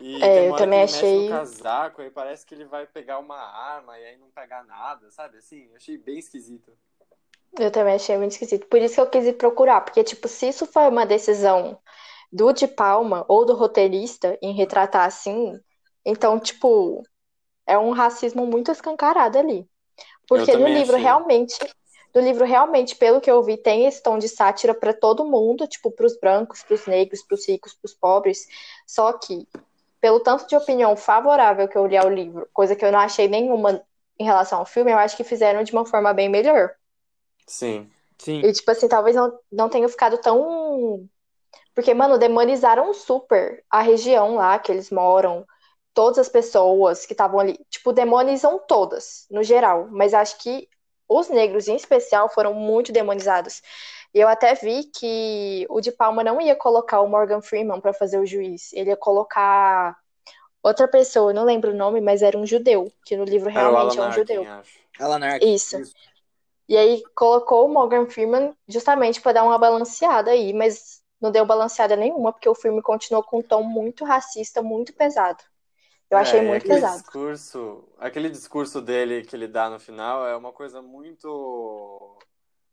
[0.00, 3.98] E É, eu também achei- no casaco, aí parece que ele vai pegar uma arma
[3.98, 5.36] e aí não pega nada, sabe?
[5.38, 6.76] Assim, eu achei bem esquisito.
[7.58, 8.66] Eu também achei muito esquisito.
[8.66, 11.78] Por isso que eu quis ir procurar, porque, tipo, se isso foi uma decisão
[12.32, 15.58] do de Palma ou do roteirista em retratar assim,
[16.04, 17.02] então, tipo,
[17.66, 19.68] é um racismo muito escancarado ali.
[20.28, 21.02] Porque no livro achei.
[21.02, 21.58] realmente,
[22.14, 25.66] no livro realmente, pelo que eu vi, tem esse tom de sátira para todo mundo,
[25.68, 28.46] tipo, pros brancos, pros negros, pros ricos, pros pobres.
[28.86, 29.46] Só que,
[30.00, 33.28] pelo tanto de opinião favorável que eu li ao livro, coisa que eu não achei
[33.28, 33.84] nenhuma
[34.18, 36.74] em relação ao filme, eu acho que fizeram de uma forma bem melhor.
[37.46, 37.90] Sim.
[38.18, 38.40] Sim.
[38.44, 41.08] E, tipo assim, talvez não, não tenha ficado tão
[41.74, 45.44] Porque, mano, demonizaram super a região lá que eles moram,
[45.92, 47.58] todas as pessoas que estavam ali.
[47.70, 49.88] Tipo, demonizam todas, no geral.
[49.90, 50.68] Mas acho que
[51.08, 53.62] os negros, em especial, foram muito demonizados.
[54.14, 57.92] E eu até vi que o de Palma não ia colocar o Morgan Freeman para
[57.92, 58.72] fazer o juiz.
[58.72, 59.96] Ele ia colocar
[60.62, 64.00] outra pessoa, não lembro o nome, mas era um judeu, que no livro realmente é,
[64.00, 64.42] um Arkin, judeu.
[64.44, 64.78] Acho.
[64.98, 65.54] Alan Arkin.
[65.54, 65.78] Isso.
[65.78, 65.92] Isso.
[66.68, 71.44] E aí colocou o Morgan Freeman justamente para dar uma balanceada aí, mas não deu
[71.44, 75.42] balanceada nenhuma, porque o filme continuou com um tom muito racista, muito pesado.
[76.10, 77.02] Eu achei é, muito aquele pesado.
[77.02, 82.18] Discurso, aquele discurso dele que ele dá no final é uma coisa muito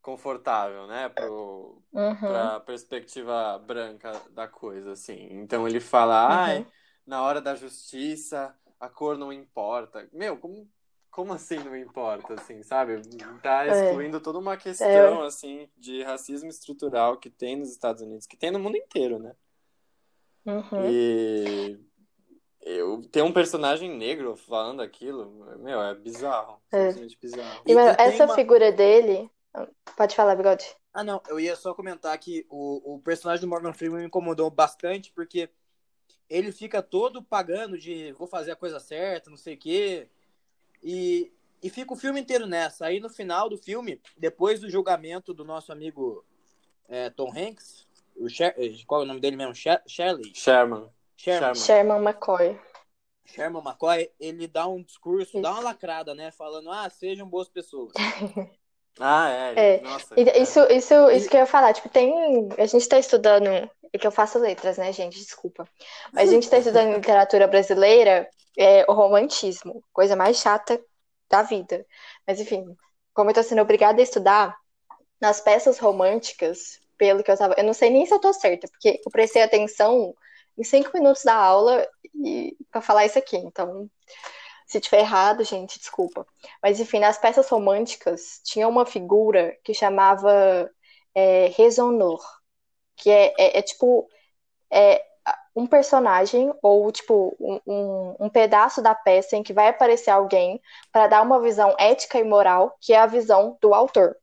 [0.01, 2.15] confortável, né, pro, uhum.
[2.15, 5.27] pra perspectiva branca da coisa, assim.
[5.31, 6.31] Então ele fala, uhum.
[6.31, 6.67] ai,
[7.05, 10.07] na hora da justiça, a cor não importa.
[10.11, 10.67] Meu, como
[11.11, 13.01] como assim não importa, assim, sabe?
[13.43, 13.69] Tá é.
[13.69, 14.19] excluindo é.
[14.19, 15.27] toda uma questão, é.
[15.27, 19.35] assim, de racismo estrutural que tem nos Estados Unidos, que tem no mundo inteiro, né?
[20.45, 20.89] Uhum.
[20.89, 21.79] E
[22.61, 26.61] eu ter um personagem negro falando aquilo, meu, é bizarro.
[26.71, 26.87] É.
[26.87, 27.61] Simplesmente bizarro.
[27.65, 28.35] E, mano, essa uma...
[28.35, 29.29] figura dele.
[29.97, 30.65] Pode falar, Bigode.
[30.93, 34.49] Ah, não, eu ia só comentar que o, o personagem do Morgan Freeman me incomodou
[34.49, 35.49] bastante, porque
[36.29, 40.09] ele fica todo pagando de vou fazer a coisa certa, não sei o quê.
[40.83, 42.85] E, e fica o filme inteiro nessa.
[42.85, 46.25] Aí no final do filme, depois do julgamento do nosso amigo
[46.89, 49.55] é, Tom Hanks, o Sher qual é o nome dele mesmo?
[49.55, 50.31] Sher Shirley?
[50.35, 50.89] Sherman.
[51.15, 51.55] Sherman.
[51.55, 52.59] Sherman McCoy.
[53.25, 55.41] Sherman McCoy, ele dá um discurso, Isso.
[55.41, 56.31] dá uma lacrada, né?
[56.31, 57.93] Falando, ah, sejam boas pessoas.
[58.99, 59.75] ah, é.
[59.75, 59.81] é.
[59.81, 60.73] Nossa, isso, é.
[60.73, 61.73] isso, isso que eu ia falar.
[61.73, 62.13] Tipo, tem.
[62.57, 63.47] A gente tá estudando.
[63.93, 65.19] É que eu faço letras, né, gente?
[65.19, 65.67] Desculpa.
[66.13, 70.81] Mas a gente tá estudando literatura brasileira é, o romantismo, coisa mais chata
[71.29, 71.85] da vida.
[72.27, 72.65] Mas enfim,
[73.13, 74.55] como eu tô sendo obrigada a estudar,
[75.19, 77.55] nas peças românticas, pelo que eu tava.
[77.57, 80.13] Eu não sei nem se eu tô certa, porque eu prestei atenção
[80.57, 83.37] em cinco minutos da aula e para falar isso aqui.
[83.37, 83.89] Então,
[84.67, 86.25] se tiver errado, gente, desculpa.
[86.61, 90.69] Mas enfim, nas peças românticas tinha uma figura que chamava
[91.15, 92.21] é, Resonor,
[93.01, 94.07] que é, é, é tipo
[94.71, 95.03] é,
[95.55, 100.61] um personagem ou tipo um, um, um, pedaço da peça em que vai aparecer alguém
[100.91, 104.15] para dar uma visão ética e moral que é a visão do autor.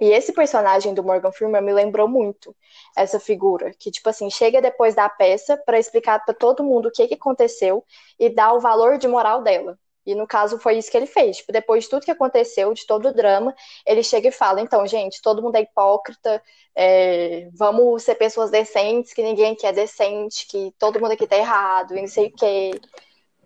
[0.00, 2.56] E esse personagem do Morgan Freeman me lembrou muito
[2.96, 6.90] essa figura que tipo assim chega depois da peça para explicar para todo mundo o
[6.90, 7.84] que, que aconteceu
[8.18, 9.78] e dar o valor de moral dela.
[10.06, 11.38] E no caso foi isso que ele fez.
[11.38, 13.54] Tipo, depois de tudo que aconteceu, de todo o drama,
[13.86, 16.42] ele chega e fala: então, gente, todo mundo é hipócrita,
[16.74, 21.36] é, vamos ser pessoas decentes, que ninguém aqui é decente, que todo mundo aqui tá
[21.36, 22.70] errado, e não sei o quê.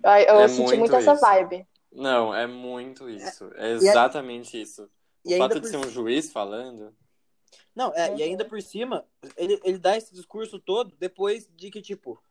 [0.02, 1.66] Eu, eu é senti muito, muito essa vibe.
[1.90, 3.50] Não, é muito isso.
[3.54, 4.88] É exatamente e isso.
[5.24, 6.94] O fato de ser um juiz falando.
[7.74, 9.04] Não, é, e ainda por cima,
[9.36, 12.22] ele, ele dá esse discurso todo depois de que, tipo,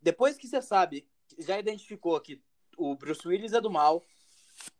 [0.00, 1.06] depois que você sabe,
[1.38, 2.42] já identificou que
[2.76, 4.02] o Bruce Willis é do mal,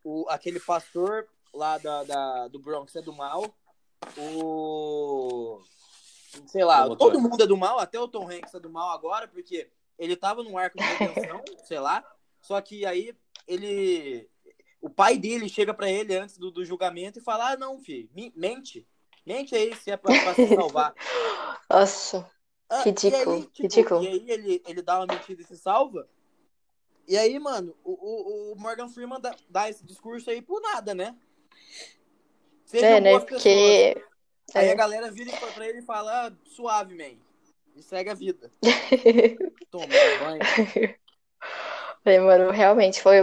[0.02, 3.54] o, aquele pastor lá da, da, do Bronx é do mal,
[4.16, 5.60] o.
[6.46, 8.90] Sei lá, o todo mundo é do mal, até o Tom Hanks é do mal
[8.90, 12.04] agora, porque ele tava num arco de redenção, sei lá,
[12.40, 14.28] só que aí ele.
[14.80, 18.08] O pai dele chega para ele antes do, do, julgamento e fala: Ah, não, filho,
[18.36, 18.86] mente.
[19.24, 20.94] Mente aí se é pra, pra se salvar.
[21.70, 22.30] Nossa.
[22.68, 23.36] Ah, ridículo.
[23.36, 24.02] E aí, tipo, ridículo.
[24.02, 26.06] E aí ele, ele dá uma mentira e se salva.
[27.06, 31.14] E aí, mano, o, o Morgan Freeman dá, dá, esse discurso aí por nada, né?
[32.64, 33.20] Sejam é, né?
[33.20, 33.96] Porque.
[34.54, 34.72] Aí é.
[34.72, 37.18] a galera vira pra ele e fala, ah, suave, man.
[37.76, 38.50] E segue a vida.
[39.70, 40.40] Toma banho.
[42.06, 43.16] É, mano, realmente foi.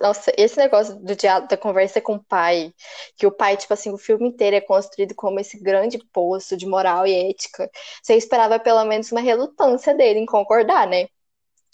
[0.00, 2.72] Nossa, esse negócio do diálogo, da conversa com o pai,
[3.14, 6.66] que o pai, tipo assim, o filme inteiro é construído como esse grande poço de
[6.66, 7.70] moral e ética.
[8.02, 11.08] Você esperava pelo menos uma relutância dele em concordar, né?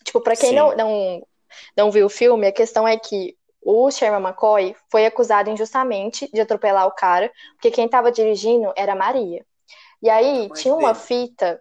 [0.03, 1.25] Tipo, pra quem não, não
[1.77, 6.41] não viu o filme, a questão é que o Sherman McCoy foi acusado injustamente de
[6.41, 9.45] atropelar o cara, porque quem estava dirigindo era Maria.
[10.01, 11.05] E aí tinha uma dele.
[11.05, 11.61] fita,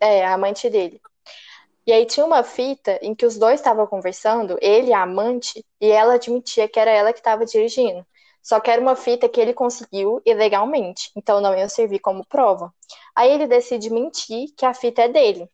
[0.00, 1.00] é, a amante dele.
[1.86, 5.90] E aí tinha uma fita em que os dois estavam conversando, ele a amante, e
[5.90, 8.06] ela admitia que era ela que estava dirigindo.
[8.42, 12.74] Só que era uma fita que ele conseguiu ilegalmente, então não ia servir como prova.
[13.14, 15.48] Aí ele decide mentir que a fita é dele.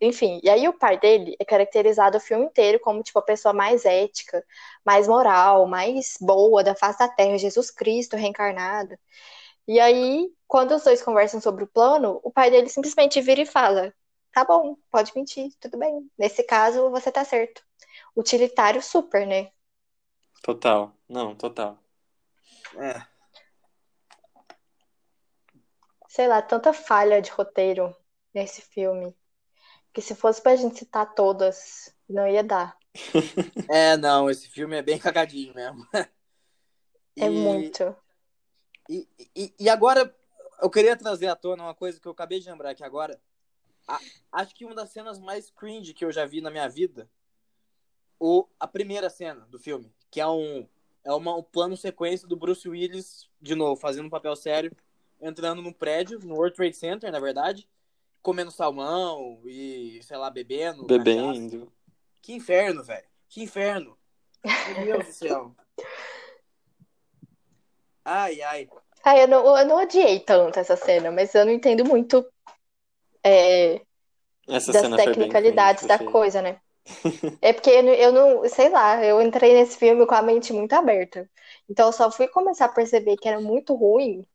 [0.00, 3.52] Enfim, e aí o pai dele é caracterizado o filme inteiro como, tipo, a pessoa
[3.52, 4.44] mais ética,
[4.84, 8.96] mais moral, mais boa da face da terra, Jesus Cristo reencarnado.
[9.66, 13.46] E aí, quando os dois conversam sobre o plano, o pai dele simplesmente vira e
[13.46, 13.92] fala:
[14.32, 16.08] tá bom, pode mentir, tudo bem.
[16.16, 17.62] Nesse caso, você tá certo.
[18.16, 19.50] Utilitário super, né?
[20.42, 20.92] Total.
[21.08, 21.78] Não, total.
[22.76, 23.02] É.
[26.08, 27.94] Sei lá, tanta falha de roteiro
[28.32, 29.17] nesse filme.
[29.92, 32.76] Que se fosse pra gente citar todas, não ia dar.
[33.70, 35.86] É, não, esse filme é bem cagadinho mesmo.
[37.16, 37.94] E, é muito.
[38.88, 40.14] E, e, e, agora,
[40.62, 43.20] eu queria trazer à tona uma coisa que eu acabei de lembrar aqui agora.
[43.86, 43.98] A,
[44.32, 47.10] acho que uma das cenas mais cringe que eu já vi na minha vida,
[48.18, 50.66] o, a primeira cena do filme, que é um,
[51.04, 54.70] é uma, um plano sequência do Bruce Willis, de novo, fazendo um papel sério,
[55.20, 57.68] entrando num prédio, no World Trade Center, na verdade,
[58.22, 60.84] comendo salmão e, sei lá, bebendo.
[60.84, 61.60] Bebendo.
[61.60, 61.72] Cachaça.
[62.22, 63.06] Que inferno, velho.
[63.28, 63.98] Que inferno.
[64.44, 65.54] Meu Deus do céu.
[68.04, 68.68] Ai, ai.
[69.04, 72.26] Ai, eu não, eu não odiei tanto essa cena, mas eu não entendo muito
[73.22, 73.80] é,
[74.46, 76.60] das tecnicalidades da coisa, né?
[77.42, 81.28] É porque eu não, sei lá, eu entrei nesse filme com a mente muito aberta.
[81.68, 84.26] Então eu só fui começar a perceber que era muito ruim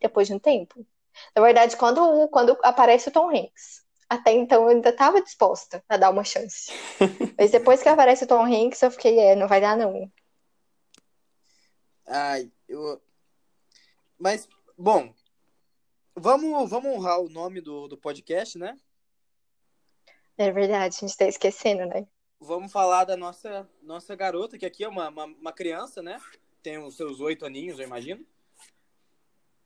[0.00, 0.86] depois de um tempo.
[1.34, 3.84] Na verdade, quando, quando aparece o Tom Hanks.
[4.08, 6.70] Até então eu ainda estava disposta a dar uma chance.
[7.36, 10.10] Mas depois que aparece o Tom Hanks, eu fiquei, é, não vai dar não.
[12.06, 13.02] Ai, eu.
[14.18, 14.48] Mas,
[14.78, 15.12] bom,
[16.14, 18.78] vamos, vamos honrar o nome do, do podcast, né?
[20.38, 22.06] É verdade, a gente tá esquecendo, né?
[22.38, 26.20] Vamos falar da nossa, nossa garota, que aqui é uma, uma, uma criança, né?
[26.62, 28.24] Tem os seus oito aninhos, eu imagino.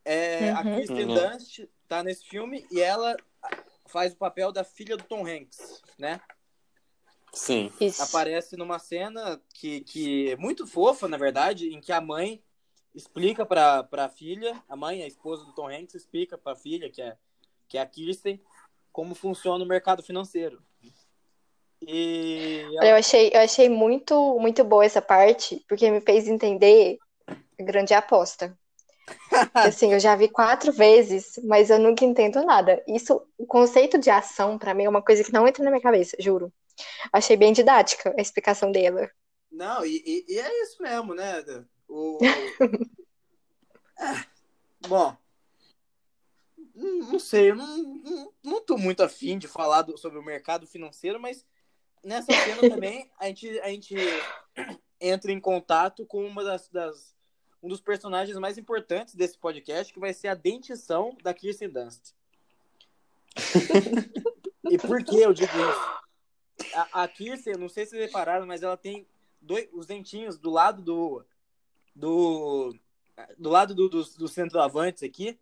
[0.04, 0.56] É, uhum.
[0.56, 1.14] A Kristen uhum.
[1.14, 3.16] Dunst tá nesse filme e ela
[3.86, 6.20] faz o papel da filha do Tom Hanks, né?
[7.32, 7.72] Sim.
[7.80, 8.02] Isso.
[8.02, 12.42] Aparece numa cena que, que é muito fofa, na verdade, em que a mãe
[12.94, 16.90] explica para a filha, a mãe, a esposa do Tom Hanks, explica para a filha,
[16.90, 17.16] que é,
[17.68, 18.40] que é a Kirsten,
[18.92, 20.62] como funciona o mercado financeiro.
[21.80, 27.62] E eu achei, eu achei muito, muito boa essa parte, porque me fez entender a
[27.62, 28.58] grande aposta.
[29.54, 32.82] assim, eu já vi quatro vezes, mas eu nunca entendo nada.
[32.86, 35.82] Isso, o conceito de ação, para mim, é uma coisa que não entra na minha
[35.82, 36.52] cabeça, juro.
[37.12, 39.10] Achei bem didática a explicação dela.
[39.50, 41.44] Não, e, e, e é isso mesmo, né?
[41.88, 42.18] O...
[43.98, 44.24] é,
[44.88, 45.16] bom,
[46.74, 50.66] não sei, eu não, não, não tô muito afim de falar do, sobre o mercado
[50.66, 51.44] financeiro, mas
[52.02, 53.94] nessa cena também a gente, a gente
[55.00, 57.14] entra em contato com uma das, das
[57.62, 62.14] um dos personagens mais importantes desse podcast, que vai ser a dentição da Kirsten Dunst.
[64.70, 66.74] e por que eu digo isso?
[66.74, 69.06] A, a Kirsten, não sei se vocês repararam, mas ela tem
[69.40, 71.24] dois, os dentinhos do lado do.
[71.94, 72.74] do.
[73.38, 75.38] do lado do, do, do centroavantes aqui.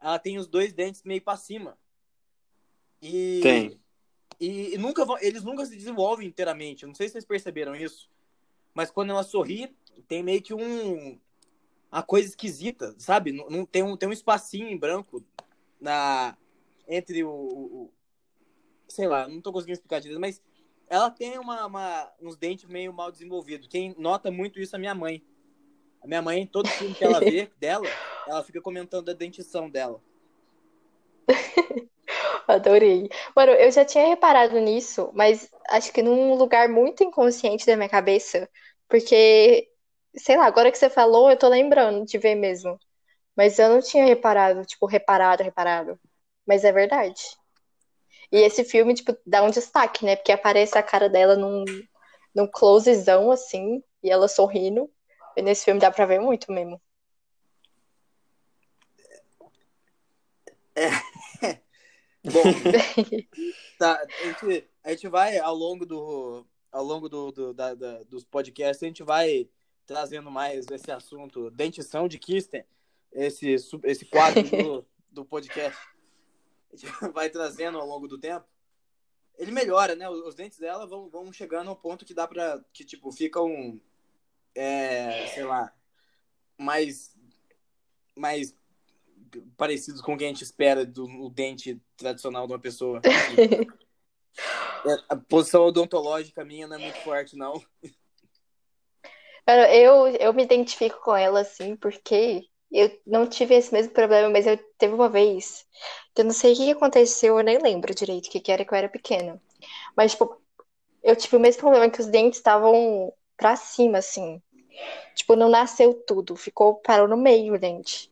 [0.00, 1.78] Ela tem os dois dentes meio para cima.
[3.00, 3.40] E.
[3.42, 3.80] Tem.
[4.38, 6.86] E, e nunca vão, eles nunca se desenvolvem inteiramente.
[6.86, 8.08] Não sei se vocês perceberam isso.
[8.72, 9.76] Mas quando ela sorri,
[10.08, 11.20] tem meio que um
[11.90, 13.32] uma coisa esquisita, sabe?
[13.32, 15.22] Não, não, tem, um, tem um espacinho em branco
[15.80, 16.36] na
[16.86, 17.92] entre o, o,
[18.88, 20.42] sei lá, não tô conseguindo explicar direito, mas
[20.88, 23.68] ela tem uma, uma, uns dentes meio mal desenvolvidos.
[23.68, 25.22] Quem nota muito isso é a minha mãe.
[26.02, 27.86] A minha mãe, todo filme que ela vê dela,
[28.26, 30.02] ela fica comentando a dentição dela.
[32.48, 33.08] Adorei.
[33.36, 37.88] Mano, eu já tinha reparado nisso, mas acho que num lugar muito inconsciente da minha
[37.88, 38.50] cabeça,
[38.88, 39.69] porque
[40.16, 42.78] Sei lá, agora que você falou, eu tô lembrando de ver mesmo.
[43.36, 45.98] Mas eu não tinha reparado, tipo, reparado, reparado.
[46.46, 47.20] Mas é verdade.
[48.32, 50.16] E esse filme, tipo, dá um destaque, né?
[50.16, 51.64] Porque aparece a cara dela num,
[52.34, 54.90] num closezão, assim, e ela sorrindo.
[55.36, 56.80] E nesse filme dá pra ver muito mesmo.
[60.74, 60.90] É.
[62.24, 62.42] Bom,
[63.78, 68.02] tá, a gente, a gente vai ao longo do ao longo do, do da, da,
[68.04, 69.48] dos podcasts, a gente vai
[69.90, 72.64] trazendo mais esse assunto, dentição de Kirsten,
[73.10, 75.76] esse, esse quadro do, do podcast.
[76.72, 78.46] A gente vai trazendo ao longo do tempo.
[79.36, 80.08] Ele melhora, né?
[80.08, 82.62] Os dentes dela vão, vão chegando ao ponto que dá pra.
[82.72, 83.80] que, tipo, ficam.
[84.54, 85.74] É, sei lá.
[86.56, 87.18] Mais.
[88.16, 88.54] Mais
[89.56, 93.00] parecidos com o que a gente espera do do dente tradicional de uma pessoa.
[94.86, 97.62] É, a posição odontológica minha não é muito forte, não.
[99.74, 104.46] Eu, eu me identifico com ela, assim, porque eu não tive esse mesmo problema, mas
[104.46, 105.66] eu teve uma vez
[106.14, 108.64] que eu não sei o que aconteceu, eu nem lembro direito o que, que era
[108.64, 109.40] que eu era pequena.
[109.96, 110.40] Mas, tipo,
[111.02, 114.40] eu tive o mesmo problema que os dentes estavam pra cima, assim.
[115.14, 118.10] Tipo, não nasceu tudo, ficou, parou no meio o dente.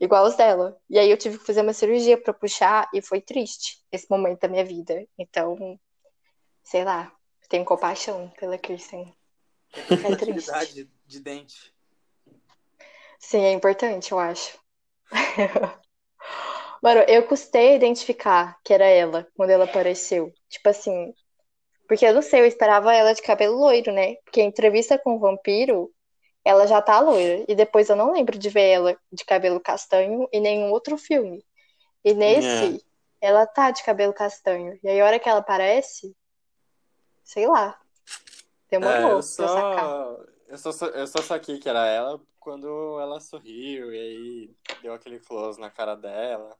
[0.00, 0.76] Igual os dela.
[0.90, 4.40] E aí eu tive que fazer uma cirurgia pra puxar e foi triste esse momento
[4.40, 5.06] da minha vida.
[5.18, 5.78] Então,
[6.62, 7.12] sei lá,
[7.48, 9.14] tenho compaixão pela Kirsten.
[9.72, 11.74] Representatividade de dente.
[13.18, 14.58] Sim, é importante, eu acho.
[16.82, 20.32] Mano, eu custei identificar que era ela quando ela apareceu.
[20.48, 21.14] Tipo assim,
[21.86, 24.16] porque eu não sei, eu esperava ela de cabelo loiro, né?
[24.24, 25.92] Porque em entrevista com o vampiro,
[26.44, 27.44] ela já tá loira.
[27.46, 31.44] E depois eu não lembro de ver ela de cabelo castanho em nenhum outro filme.
[32.04, 32.76] E nesse,
[33.20, 33.28] é.
[33.28, 34.78] ela tá de cabelo castanho.
[34.82, 36.16] E aí, a hora que ela aparece,
[37.22, 37.78] sei lá.
[38.72, 40.16] Demorou é, eu só, sacar.
[40.48, 44.50] Eu só, eu só saquei que era ela quando ela sorriu e aí
[44.80, 46.56] deu aquele close na cara dela.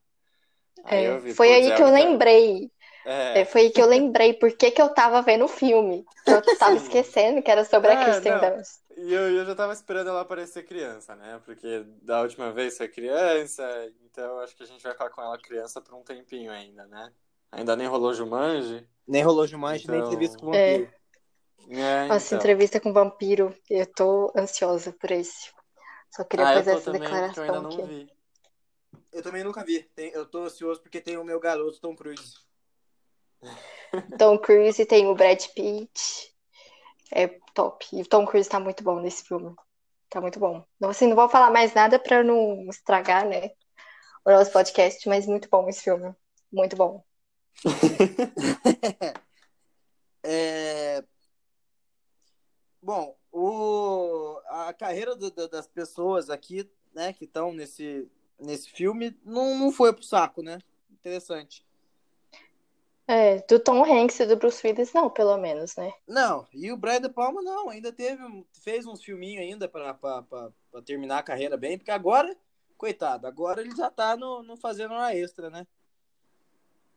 [0.83, 2.71] Aí é, vi, foi aí é que eu lembrei.
[3.03, 3.41] É.
[3.41, 3.45] é.
[3.45, 6.05] Foi aí que eu lembrei por que, que eu tava vendo o filme.
[6.23, 8.79] Que eu tava esquecendo que era sobre a é, Kristen Dunst.
[8.95, 11.41] E eu, eu já tava esperando ela aparecer criança, né?
[11.43, 13.63] Porque da última vez foi criança,
[14.05, 17.11] então acho que a gente vai ficar com ela criança por um tempinho ainda, né?
[17.51, 18.87] Ainda nem rolou Jumanji.
[19.07, 19.95] Nem rolou Jumanji, então...
[19.95, 20.83] nem entrevista com o vampiro.
[20.83, 21.02] É.
[21.69, 22.37] é Nossa, então.
[22.37, 23.55] entrevista com o vampiro.
[23.69, 25.51] Eu tô ansiosa por esse.
[26.09, 27.81] Só queria ah, fazer essa também, declaração eu aqui.
[27.83, 28.13] Vi.
[29.11, 29.89] Eu também nunca vi.
[29.97, 32.35] Eu tô ansioso porque tem o meu garoto Tom Cruise.
[34.17, 36.33] Tom Cruise tem o Brad Pitt.
[37.11, 37.85] É top.
[37.93, 39.53] E o Tom Cruise tá muito bom nesse filme.
[40.09, 40.65] Tá muito bom.
[40.77, 43.51] Então, assim, não vou falar mais nada pra não estragar, né?
[44.25, 46.13] O nosso podcast, mas muito bom esse filme.
[46.51, 47.03] Muito bom.
[50.23, 51.03] é...
[52.83, 54.41] Bom, o...
[54.49, 59.71] a carreira do, do, das pessoas aqui, né, que estão nesse, nesse filme, não, não
[59.71, 60.59] foi pro saco, né?
[60.91, 61.65] Interessante.
[63.07, 65.93] É, do Tom Hanks e do Bruce Willis, não, pelo menos, né?
[66.05, 70.51] Não, e o Brian De Palma não, ainda teve, fez uns filminhos ainda para
[70.85, 72.35] terminar a carreira bem, porque agora,
[72.77, 75.65] coitado, agora ele já tá no, no fazendo hora extra, né?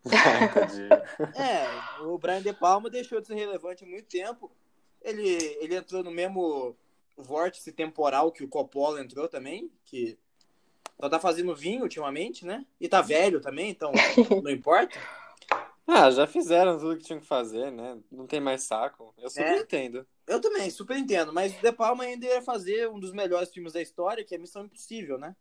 [1.34, 4.50] é, o Brian De Palma deixou de ser relevante há muito tempo.
[5.06, 6.76] Ele, ele entrou no mesmo
[7.16, 10.18] vórtice temporal que o Coppola entrou também, que
[11.00, 12.66] só tá fazendo vinho ultimamente, né?
[12.80, 13.92] E tá velho também, então
[14.42, 14.98] não importa.
[15.86, 17.96] Ah, já fizeram tudo que tinham que fazer, né?
[18.10, 19.14] Não tem mais saco.
[19.16, 19.58] Eu super é.
[19.58, 20.06] entendo.
[20.26, 21.32] Eu também, super entendo.
[21.32, 24.38] Mas o De Palma ainda ia fazer um dos melhores filmes da história, que é
[24.38, 25.36] Missão Impossível, né?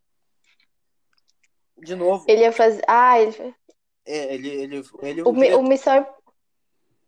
[1.78, 2.24] De novo.
[2.28, 2.82] Ele ia fazer.
[2.86, 3.54] Ah, ele.
[4.04, 4.48] É, ele.
[4.48, 6.06] ele, ele o, o Missão.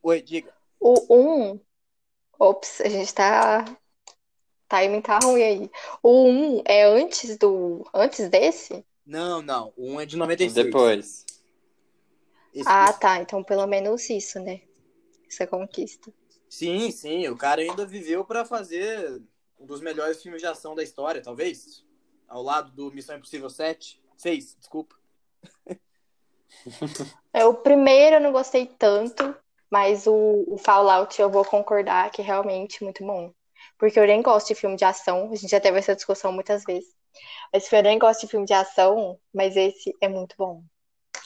[0.02, 0.52] Oi, diga.
[0.80, 1.52] O 1.
[1.52, 1.60] Um...
[2.38, 3.64] Ops, a gente tá.
[4.68, 5.70] Timing tá ruim aí.
[6.02, 7.88] O 1 um é antes do.
[7.92, 8.84] Antes desse?
[9.04, 9.72] Não, não.
[9.76, 10.66] O 1 é de 96.
[10.66, 11.26] Depois.
[12.54, 13.20] Esse ah, tá.
[13.20, 14.60] Então, pelo menos isso, né?
[15.28, 16.12] Essa conquista.
[16.48, 17.26] Sim, sim.
[17.28, 19.20] O cara ainda viveu para fazer
[19.58, 21.84] um dos melhores filmes de ação da história, talvez.
[22.28, 24.00] Ao lado do Missão Impossível 7.
[24.16, 24.94] 6, desculpa.
[27.32, 29.36] É, o primeiro eu não gostei tanto,
[29.70, 33.32] mas o, o Fallout eu vou concordar que é realmente muito bom.
[33.78, 36.64] Porque eu nem gosto de filme de ação, a gente já teve essa discussão muitas
[36.64, 36.88] vezes.
[37.52, 40.62] Mas eu nem gosto de filme de ação, mas esse é muito bom.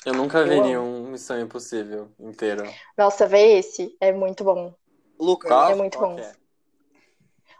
[0.04, 2.64] Eu nunca vi eu nenhum Missão Impossível inteiro.
[2.96, 4.74] Nossa, ver esse é muito bom.
[5.18, 6.18] Lucas, é muito bom.
[6.18, 6.34] É?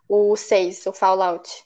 [0.09, 1.65] O 6, o Fallout.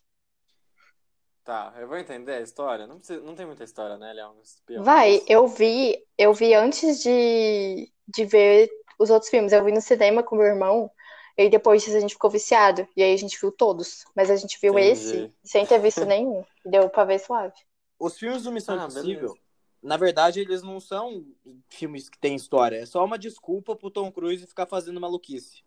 [1.42, 2.86] Tá, eu vou entender a história.
[2.86, 4.10] Não, precisa, não tem muita história, né?
[4.10, 4.82] Ele é um espião.
[4.84, 9.52] Vai, eu vi, eu vi antes de, de ver os outros filmes.
[9.52, 10.90] Eu vi no cinema com meu irmão.
[11.36, 12.86] E depois a gente ficou viciado.
[12.96, 14.04] E aí a gente viu todos.
[14.14, 14.92] Mas a gente viu Entendi.
[14.92, 16.44] esse sem ter visto nenhum.
[16.64, 17.54] Deu pra ver suave.
[17.98, 19.46] Os filmes do Missão ah, Impossível, beleza
[19.86, 21.24] na verdade, eles não são
[21.68, 22.78] filmes que têm história.
[22.78, 25.62] É só uma desculpa pro Tom Cruise ficar fazendo maluquice.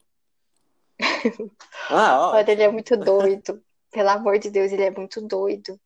[1.90, 2.36] ah, ó.
[2.36, 3.64] Olha, ele é muito doido.
[3.92, 5.80] Pelo amor de Deus, ele é muito doido.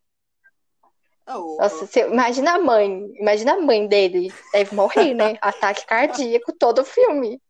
[1.26, 5.38] Ah, o, Nossa, você, imagina a mãe, imagina a mãe dele, deve morrer, né?
[5.42, 7.42] Ataque cardíaco todo o filme.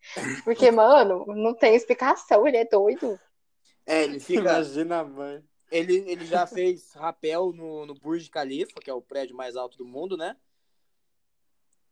[0.44, 3.20] Porque, mano, não tem explicação, ele é doido.
[3.86, 4.42] É, ele fica.
[4.42, 5.44] Imagina a mãe.
[5.72, 9.76] Ele, ele já fez rapel no, no Burj Khalifa, que é o prédio mais alto
[9.76, 10.38] do mundo, né?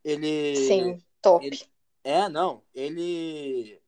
[0.04, 0.56] Ele.
[0.56, 1.46] Sim, top.
[1.46, 1.60] Ele,
[2.04, 2.64] é, não.
[2.76, 3.82] Ele.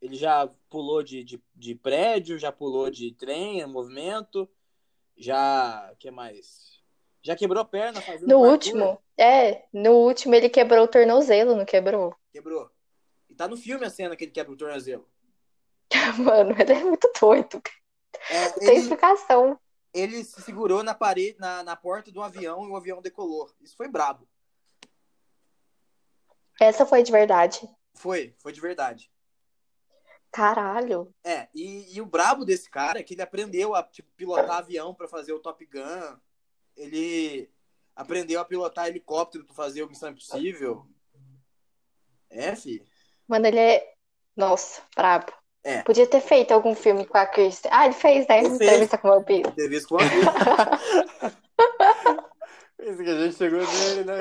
[0.00, 4.48] Ele já pulou de, de, de prédio, já pulou de trem, movimento.
[5.16, 5.92] Já.
[5.98, 6.79] que mais?
[7.22, 8.50] Já quebrou a perna fazendo No parkour.
[8.50, 12.16] último, é, no último ele quebrou o tornozelo, não quebrou?
[12.32, 12.70] Quebrou.
[13.28, 15.06] E tá no filme a cena que ele quebra o tornozelo.
[16.18, 17.62] Mano, ele é muito doido.
[18.30, 19.58] É, não tem explicação.
[19.92, 23.50] Ele se segurou na parede, na, na porta do avião e o avião decolou.
[23.60, 24.26] Isso foi brabo.
[26.60, 27.68] Essa foi de verdade.
[27.94, 29.10] Foi, foi de verdade.
[30.30, 31.12] Caralho.
[31.24, 34.94] É, e, e o brabo desse cara é que ele aprendeu a tipo, pilotar avião
[34.94, 36.18] para fazer o Top Gun.
[36.76, 37.50] Ele
[37.94, 40.86] aprendeu a pilotar helicóptero para fazer o Missão Impossível.
[42.30, 42.84] É, fi.
[43.26, 43.94] Mano, ele é.
[44.36, 45.32] Nossa, brabo.
[45.62, 45.82] É.
[45.82, 47.70] Podia ter feito algum filme com a Kristen.
[47.72, 48.38] Ah, ele fez, né?
[48.38, 49.50] Ele Entrevista com o vampiro.
[49.50, 50.26] Entrevista com o vampiro.
[52.80, 54.18] Esse que a gente chegou nele, né?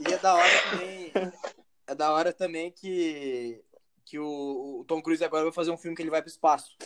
[0.00, 1.12] e, e é da hora também.
[1.86, 3.62] É da hora também que,
[4.04, 6.76] que o, o Tom Cruise agora vai fazer um filme que ele vai pro espaço.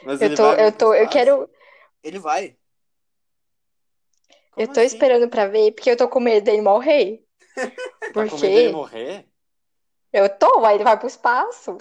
[0.00, 1.48] Mas Eu tô, eu tô, eu quero,
[2.02, 2.58] Ele vai.
[4.50, 4.82] Como eu tô assim?
[4.82, 7.24] esperando pra ver, porque eu tô com medo dele morrer.
[8.14, 9.28] Tá com medo Porque dele morrer?
[10.12, 11.78] eu tô, aí ele vai pro espaço.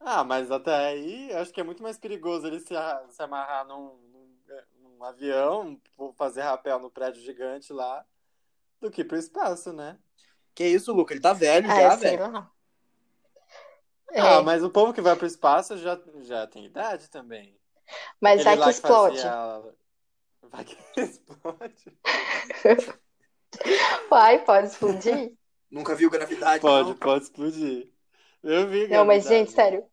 [0.00, 2.74] Ah, mas até aí, acho que é muito mais perigoso ele se,
[3.10, 4.38] se amarrar num, num-
[4.80, 5.80] num avião,
[6.16, 8.04] fazer rapel no prédio gigante lá,
[8.80, 9.98] do que pro espaço, né?
[10.54, 11.14] Que isso, Luca?
[11.14, 12.24] Ele tá velho Ah, já, velho.
[12.32, 12.52] lá.
[14.12, 17.56] É, Ah, mas o povo que vai pro espaço já, já tem idade também.
[18.20, 19.16] mas vai que explode.
[19.16, 19.74] fazia-
[20.50, 21.98] Vai que explode.
[24.08, 25.32] Vai, pode explodir.
[25.70, 26.96] Nunca viu gravidade, Pode, não?
[26.96, 27.92] pode explodir.
[28.42, 29.86] Eu vi, Não, mas, gente, gravidade.
[29.86, 29.90] sério.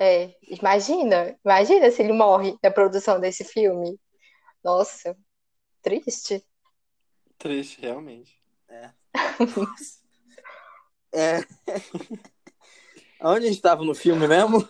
[0.00, 3.98] É, imagina, imagina se ele morre na produção desse filme.
[4.64, 5.16] Nossa,
[5.82, 6.44] triste.
[7.38, 8.40] Triste, realmente.
[8.68, 8.90] É.
[13.20, 14.66] Onde a gente tava no filme mesmo?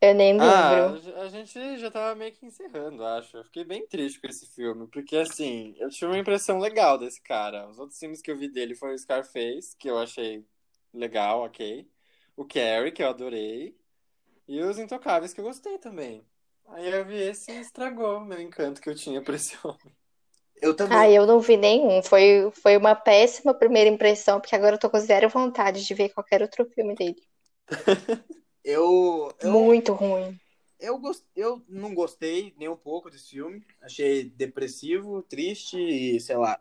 [0.00, 1.20] Eu nem Ah, lembro.
[1.20, 3.38] a gente já tava meio que encerrando, acho.
[3.38, 7.22] Eu fiquei bem triste com esse filme, porque assim, eu tive uma impressão legal desse
[7.22, 7.68] cara.
[7.68, 10.44] Os outros filmes que eu vi dele foram o Scarface, que eu achei
[10.92, 11.88] legal, ok.
[12.36, 13.74] O Carrie, que eu adorei.
[14.48, 16.26] E os Intocáveis, que eu gostei também.
[16.68, 19.96] Aí eu vi esse e estragou o meu encanto que eu tinha por esse homem.
[20.64, 20.96] Eu também.
[20.96, 22.02] Ah, eu não vi nenhum.
[22.02, 26.08] Foi, foi uma péssima primeira impressão, porque agora eu tô com zero vontade de ver
[26.08, 27.22] qualquer outro filme dele.
[28.66, 30.40] Eu, eu, Muito ruim.
[30.80, 31.22] eu, gost...
[31.36, 33.62] eu não gostei nem um pouco desse filme.
[33.82, 36.58] Achei depressivo, triste e, sei lá,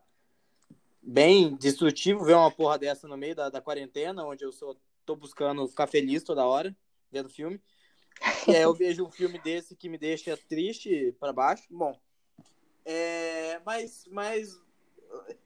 [1.01, 4.75] bem destrutivo ver uma porra dessa no meio da, da quarentena, onde eu só
[5.05, 6.75] tô buscando ficar feliz toda hora
[7.09, 7.57] vendo filme.
[8.49, 11.63] E aí eu vejo um filme desse que me deixa triste pra baixo.
[11.71, 11.97] Bom,
[12.85, 14.61] é, mas, mas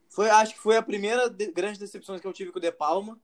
[0.08, 2.72] foi, acho que foi a primeira de- grande decepção que eu tive com o De
[2.72, 3.20] Palma.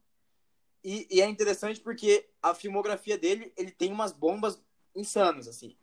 [0.82, 4.62] E, e é interessante porque a filmografia dele, ele tem umas bombas
[4.94, 5.76] insanas, assim.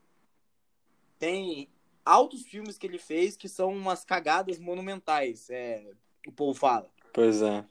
[1.18, 1.70] Tem
[2.06, 5.92] altos filmes que ele fez que são umas cagadas monumentais, é,
[6.28, 6.90] o povo fala.
[7.14, 7.66] Pois é.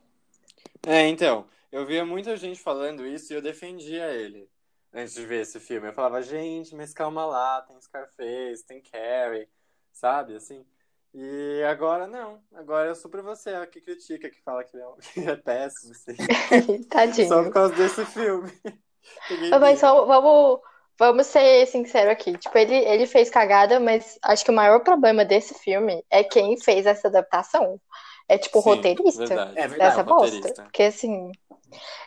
[0.87, 4.49] É, então, eu via muita gente falando isso e eu defendia ele
[4.93, 5.89] antes de ver esse filme.
[5.89, 9.49] Eu falava, gente, mas calma lá, tem Scarface, tem Carrie,
[9.93, 10.64] sabe, assim.
[11.12, 14.84] E agora não, agora eu sou pra você, a que critica, que fala que é,
[15.14, 16.14] que é péssimo, assim,
[17.20, 17.53] só por Tadinho.
[17.53, 18.51] causa desse filme.
[19.61, 20.61] Mas só, vamos,
[20.99, 22.36] vamos ser sinceros aqui.
[22.38, 26.57] Tipo, ele, ele fez cagada, mas acho que o maior problema desse filme é quem
[26.61, 27.80] fez essa adaptação.
[28.28, 29.59] É tipo o Sim, roteirista verdade.
[29.59, 30.36] É verdade, dessa bosta.
[30.36, 30.62] roteirista.
[30.64, 31.32] Porque assim.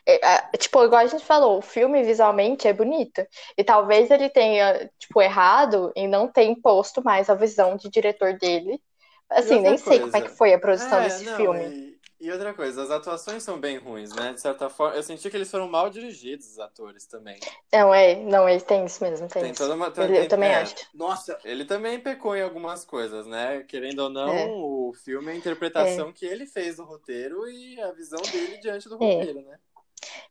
[0.05, 3.26] É, a- tipo, igual a gente falou, o filme visualmente é bonito.
[3.57, 8.38] E talvez ele tenha, tipo, errado em não ter imposto mais a visão de diretor
[8.38, 8.82] dele.
[9.30, 10.24] Assim, nem sei como é coisa.
[10.24, 11.74] que foi a produção É, desse não, filme.
[11.74, 11.92] E,
[12.24, 14.34] e outra coisa, as atuações são bem ruins, né?
[14.34, 17.38] De certa forma, eu senti que eles foram mal dirigidos, os atores também.
[17.71, 19.61] Não, é, não, ele tem isso mesmo, tem Tem isso.
[19.61, 19.88] toda uma.
[19.88, 20.76] Eu, tem- eu também é, acho.
[20.93, 23.63] Nossa, Ele também pecou em algumas coisas, né?
[23.63, 24.47] Querendo ou não, É.
[24.49, 28.88] o filme é a interpretação que ele fez do roteiro e a visão dele diante
[28.88, 29.15] do É.
[29.15, 29.59] roteiro, né?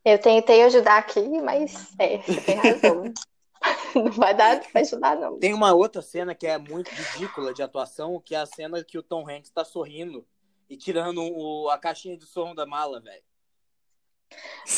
[0.05, 3.05] Eu tentei ajudar aqui, mas é, você tem razão.
[3.95, 5.38] Não vai dar pra ajudar, não.
[5.38, 8.99] tem uma outra cena que é muito ridícula de atuação, que é a cena que
[8.99, 10.26] o Tom Hanks tá sorrindo
[10.73, 13.23] e tirando o- a caixinha de som da mala, velho.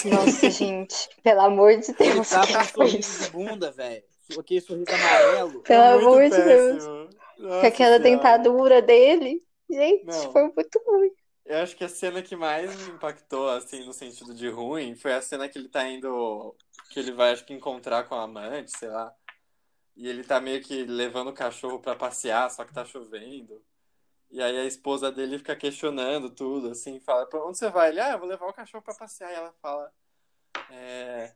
[0.07, 4.03] Nossa, gente, pelo amor de Ele Deus, tá com foi sorriso de bunda, velho.
[4.39, 5.63] Aquele sorriso amarelo.
[5.63, 6.75] Pelo É amor de Deus.
[6.85, 7.09] péssimo.
[7.37, 8.03] Com Nossa aquela Senhora.
[8.03, 9.43] dentadura dele.
[9.71, 10.33] Gente, Não.
[10.33, 11.11] foi muito ruim.
[11.45, 15.13] Eu acho que a cena que mais me impactou, assim, no sentido de ruim, foi
[15.13, 16.57] a cena que ele tá indo.
[16.91, 19.13] Que ele vai, acho que, encontrar com a amante, sei lá.
[19.97, 23.63] E ele tá meio que levando o cachorro pra passear, só que tá chovendo.
[24.35, 27.91] E aí a esposa dele fica questionando tudo, assim, fala, pra onde você vai?
[27.91, 29.30] Ele, ah, eu vou levar o cachorro pra passear.
[29.30, 29.93] E ela fala,
[30.72, 31.32] é,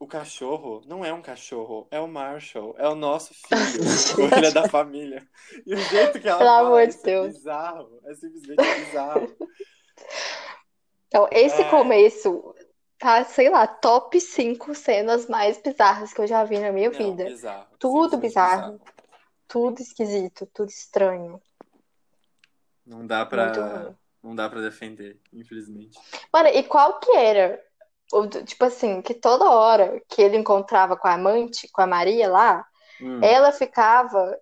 [0.00, 3.80] o cachorro não é um cachorro, é o Marshall, é o nosso filho,
[4.18, 5.24] o filho é da família.
[5.64, 7.34] E o jeito que ela Pelo fala amor de é Deus.
[7.36, 9.36] bizarro, é simplesmente bizarro.
[11.06, 11.70] Então, esse Ai.
[11.70, 12.52] começo
[12.98, 16.98] tá, sei lá, top 5 cenas mais bizarras que eu já vi na minha Não,
[16.98, 17.26] vida.
[17.26, 17.68] bizarro.
[17.78, 18.80] Tudo simplesmente bizarro.
[19.46, 21.40] Tudo esquisito, tudo estranho.
[22.90, 25.96] Não dá pra, não dá pra defender, infelizmente.
[26.32, 27.62] Mano, e qual que era?
[28.44, 32.66] Tipo assim, que toda hora que ele encontrava com a amante, com a Maria lá,
[33.00, 33.20] Hum.
[33.22, 34.36] ela ficava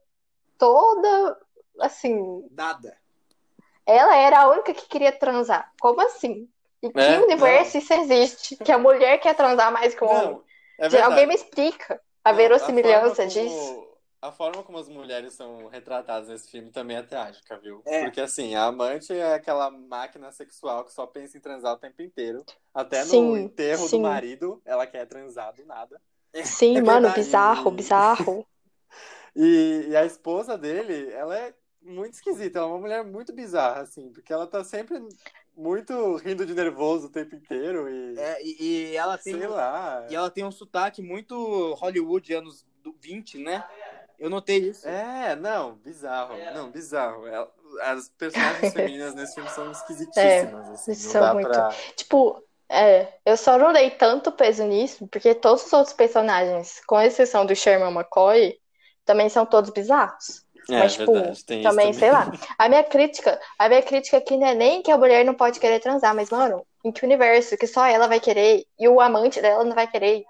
[0.57, 1.39] toda
[1.79, 2.49] assim.
[2.51, 2.97] Dada.
[3.85, 5.71] Ela era a única que queria transar.
[5.79, 6.49] Como assim?
[6.83, 8.57] Em que É, universo isso existe?
[8.57, 10.41] Que a mulher quer transar mais que o homem?
[10.79, 12.01] Não, é Alguém me explica.
[12.25, 13.88] A verossimilhança disso.
[14.21, 17.81] A forma como as mulheres são retratadas nesse filme também é trágica, viu?
[17.87, 18.03] É.
[18.03, 22.03] Porque assim, a amante é aquela máquina sexual que só pensa em transar o tempo
[22.03, 22.45] inteiro.
[22.75, 23.97] Até sim, no enterro sim.
[23.97, 26.01] do marido, ela quer transar do nada.
[26.43, 28.47] Sim, é mano, bizarro, bizarro.
[29.37, 33.83] E, e, a esposa dele, ela é muito esquisita, ela é uma mulher muito bizarra,
[33.83, 35.01] assim, porque ela tá sempre
[35.57, 38.19] muito rindo de nervoso o tempo inteiro e.
[38.19, 39.39] É, e, e ela tem.
[39.39, 40.05] Sei lá.
[40.11, 42.67] E ela tem um sotaque muito Hollywood, anos
[43.01, 43.65] 20, né?
[44.19, 44.87] Eu notei isso.
[44.87, 46.37] É, não, bizarro.
[46.53, 47.27] Não, bizarro.
[47.27, 47.47] É,
[47.83, 50.69] as personagens femininas nesse filme são esquisitíssimas.
[50.69, 51.49] É, assim, são muito.
[51.49, 51.71] Pra...
[51.95, 57.01] Tipo, é, eu só não dei tanto peso nisso, porque todos os outros personagens, com
[57.01, 58.59] exceção do Sherman McCoy,
[59.05, 60.45] também são todos bizarros.
[60.69, 62.31] É, Mas, tipo, verdade, também, também, sei lá.
[62.59, 65.59] A minha crítica, a minha crítica aqui não é nem que a mulher não pode
[65.59, 69.41] querer transar, mas, mano, em que universo que só ela vai querer e o amante
[69.41, 70.25] dela não vai querer?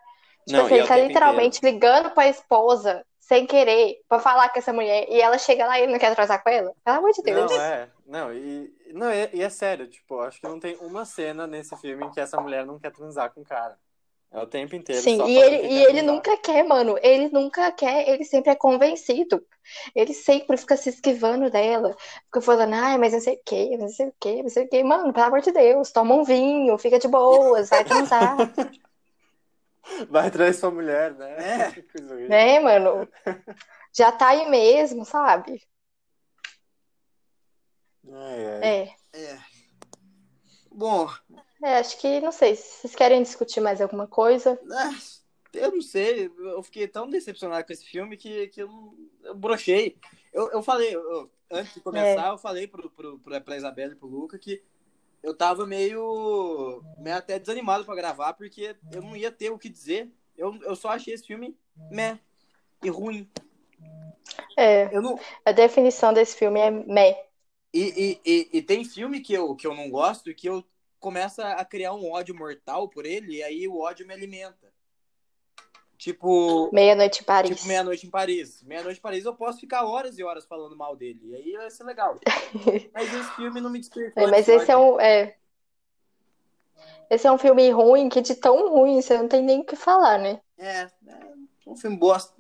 [0.47, 1.75] Tipo não, assim, ele tá literalmente inteiro.
[1.75, 5.83] ligando pra esposa sem querer pra falar com essa mulher e ela chega lá e
[5.83, 6.73] ele não quer transar com ela?
[6.83, 7.51] Pelo amor de Deus.
[7.51, 7.89] Não, é.
[8.07, 11.77] Não, e, não, e, e é sério, tipo, acho que não tem uma cena nesse
[11.77, 13.77] filme em que essa mulher não quer transar com o cara.
[14.31, 15.03] É o tempo inteiro.
[15.03, 16.99] Sim, e ele, e ele nunca quer, mano.
[17.03, 19.43] Ele nunca quer, ele sempre é convencido.
[19.95, 21.95] Ele sempre fica se esquivando dela.
[22.25, 24.69] Fica falando, ai, mas não sei o quê, não sei o quê, não sei o
[24.69, 24.85] quê.
[24.85, 28.37] Mano, pelo amor de Deus, toma um vinho, fica de boas, vai transar.
[30.09, 31.75] vai atrás sua mulher, né?
[32.31, 32.57] É.
[32.57, 33.09] é, mano.
[33.95, 35.63] Já tá aí mesmo, sabe?
[38.07, 38.95] É.
[39.13, 39.21] É.
[39.21, 39.39] é.
[40.71, 41.09] Bom,
[41.63, 44.59] é, acho que, não sei, se vocês querem discutir mais alguma coisa.
[45.53, 49.35] É, eu não sei, eu fiquei tão decepcionado com esse filme que, que eu, eu
[49.35, 49.97] brochei.
[50.33, 52.31] Eu, eu falei, eu, antes de começar, é.
[52.31, 54.63] eu falei pro, pro, pro, pra Isabela e pro Luca que
[55.23, 59.69] eu tava meio, meio até desanimado pra gravar, porque eu não ia ter o que
[59.69, 60.11] dizer.
[60.37, 61.57] Eu, eu só achei esse filme
[61.91, 62.19] meh
[62.83, 63.29] e ruim.
[64.57, 65.19] É, não...
[65.45, 67.25] a definição desse filme é meh.
[67.73, 70.65] E, e, e, e, tem filme que eu, que eu não gosto e que eu
[70.99, 74.73] começa a criar um ódio mortal por ele, e aí o ódio me alimenta.
[75.99, 76.71] Tipo.
[76.73, 77.57] Meia-noite em Paris.
[77.57, 78.63] Tipo, meia-noite em Paris.
[78.63, 81.21] Meia-noite em Paris eu posso ficar horas e horas falando mal dele.
[81.25, 82.17] E aí vai ser legal.
[82.95, 84.23] mas esse filme não me despertou.
[84.23, 85.01] É, mas esse é um.
[85.01, 85.35] É...
[87.11, 89.75] Esse é um filme ruim que de tão ruim você não tem nem o que
[89.75, 90.41] falar, né?
[90.57, 90.91] É, é
[91.67, 92.33] um filme bosta.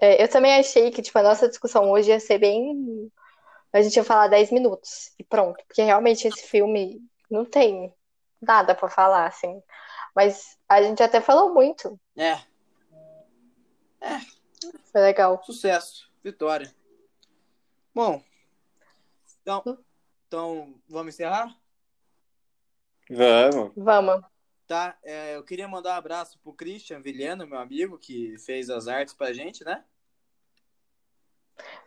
[0.00, 3.10] É, eu também achei que, tipo, a nossa discussão hoje ia ser bem
[3.72, 5.64] a gente ia falar 10 minutos e pronto.
[5.66, 7.00] Porque realmente esse filme
[7.30, 7.92] não tem
[8.40, 9.62] nada para falar, assim.
[10.14, 11.98] Mas a gente até falou muito.
[12.16, 12.32] É.
[14.00, 14.18] É.
[14.90, 15.42] Foi legal.
[15.44, 16.10] Sucesso.
[16.22, 16.72] Vitória.
[17.94, 18.22] Bom.
[19.40, 19.78] Então,
[20.26, 21.56] então vamos encerrar?
[23.10, 23.72] Vamos.
[23.76, 24.22] Vamos.
[24.66, 28.88] Tá, é, eu queria mandar um abraço pro Christian Vilhena, meu amigo, que fez as
[28.88, 29.84] artes pra gente, né?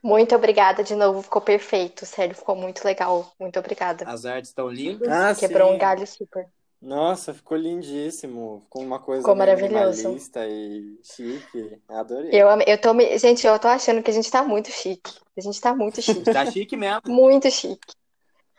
[0.03, 3.34] Muito obrigada de novo, ficou perfeito, sério, ficou muito legal.
[3.39, 4.07] Muito obrigada.
[4.07, 5.07] As artes estão lindas.
[5.07, 5.76] Ah, Quebrou sim.
[5.76, 6.47] um galho super.
[6.86, 8.61] Nossa, ficou lindíssimo.
[8.65, 9.97] Ficou uma coisa ficou maravilhoso.
[9.97, 11.81] minimalista e chique.
[11.89, 12.29] Adorei.
[12.31, 15.11] Eu, eu tô, gente, eu tô achando que a gente tá muito chique.
[15.36, 16.23] A gente tá muito chique.
[16.31, 17.01] tá chique mesmo.
[17.07, 17.95] Muito chique.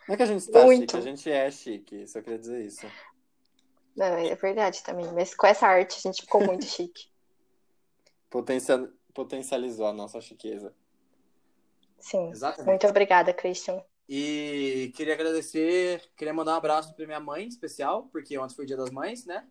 [0.08, 0.80] Não é que a gente tá muito.
[0.80, 2.06] chique, a gente é chique.
[2.08, 2.86] Só queria dizer isso.
[3.96, 5.06] Não, é verdade também.
[5.12, 7.06] Mas com essa arte a gente ficou muito chique.
[8.28, 10.74] Potencial, potencializou a nossa chiqueza.
[12.00, 12.30] Sim.
[12.30, 12.66] Exatamente.
[12.66, 13.80] Muito obrigada, Christian.
[14.08, 18.66] E queria agradecer, queria mandar um abraço para minha mãe, especial, porque ontem foi o
[18.66, 19.44] dia das mães, né?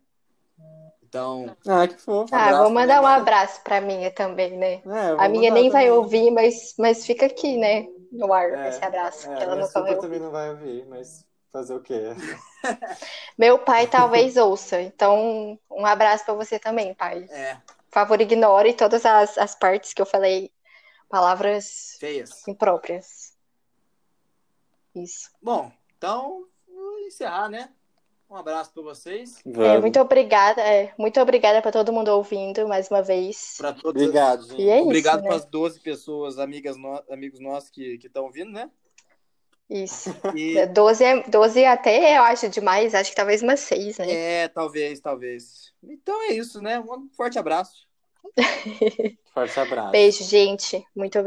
[1.03, 1.55] Então.
[1.67, 2.33] Ah, que fofo.
[2.33, 4.81] Ah, vou mandar um abraço pra minha também, né?
[4.85, 7.87] É, a minha nem vai ouvir, mas, mas fica aqui, né?
[8.11, 9.29] No ar, é, esse abraço.
[9.29, 12.11] É, que ela nunca vai também não vai ouvir, mas fazer o quê?
[13.37, 17.25] Meu pai talvez ouça, então um abraço para você também, pai.
[17.29, 17.55] É.
[17.55, 20.51] Por favor, ignore todas as, as partes que eu falei
[21.09, 22.45] Palavras feias.
[22.47, 23.34] impróprias.
[24.95, 25.29] Isso.
[25.41, 27.69] Bom, então, vou encerrar, né?
[28.29, 29.39] Um abraço para vocês.
[29.45, 33.55] É, muito obrigada, é, muito obrigada para todo mundo ouvindo mais uma vez.
[33.57, 34.01] Para todos.
[34.01, 34.61] Obrigado, gente.
[34.61, 37.03] E é Obrigado para as 12 pessoas, amigas no...
[37.09, 38.69] amigos nossos que estão ouvindo, né?
[39.69, 40.09] Isso.
[40.35, 40.65] E...
[40.65, 44.11] 12, é, 12 é até eu acho demais, acho que talvez umas 6, né?
[44.11, 45.73] É, talvez, talvez.
[45.83, 46.79] Então é isso, né?
[46.79, 47.85] Um forte abraço.
[49.33, 49.91] Forte abraço.
[49.91, 50.83] Beijo, gente.
[50.95, 51.23] Muito obrigada.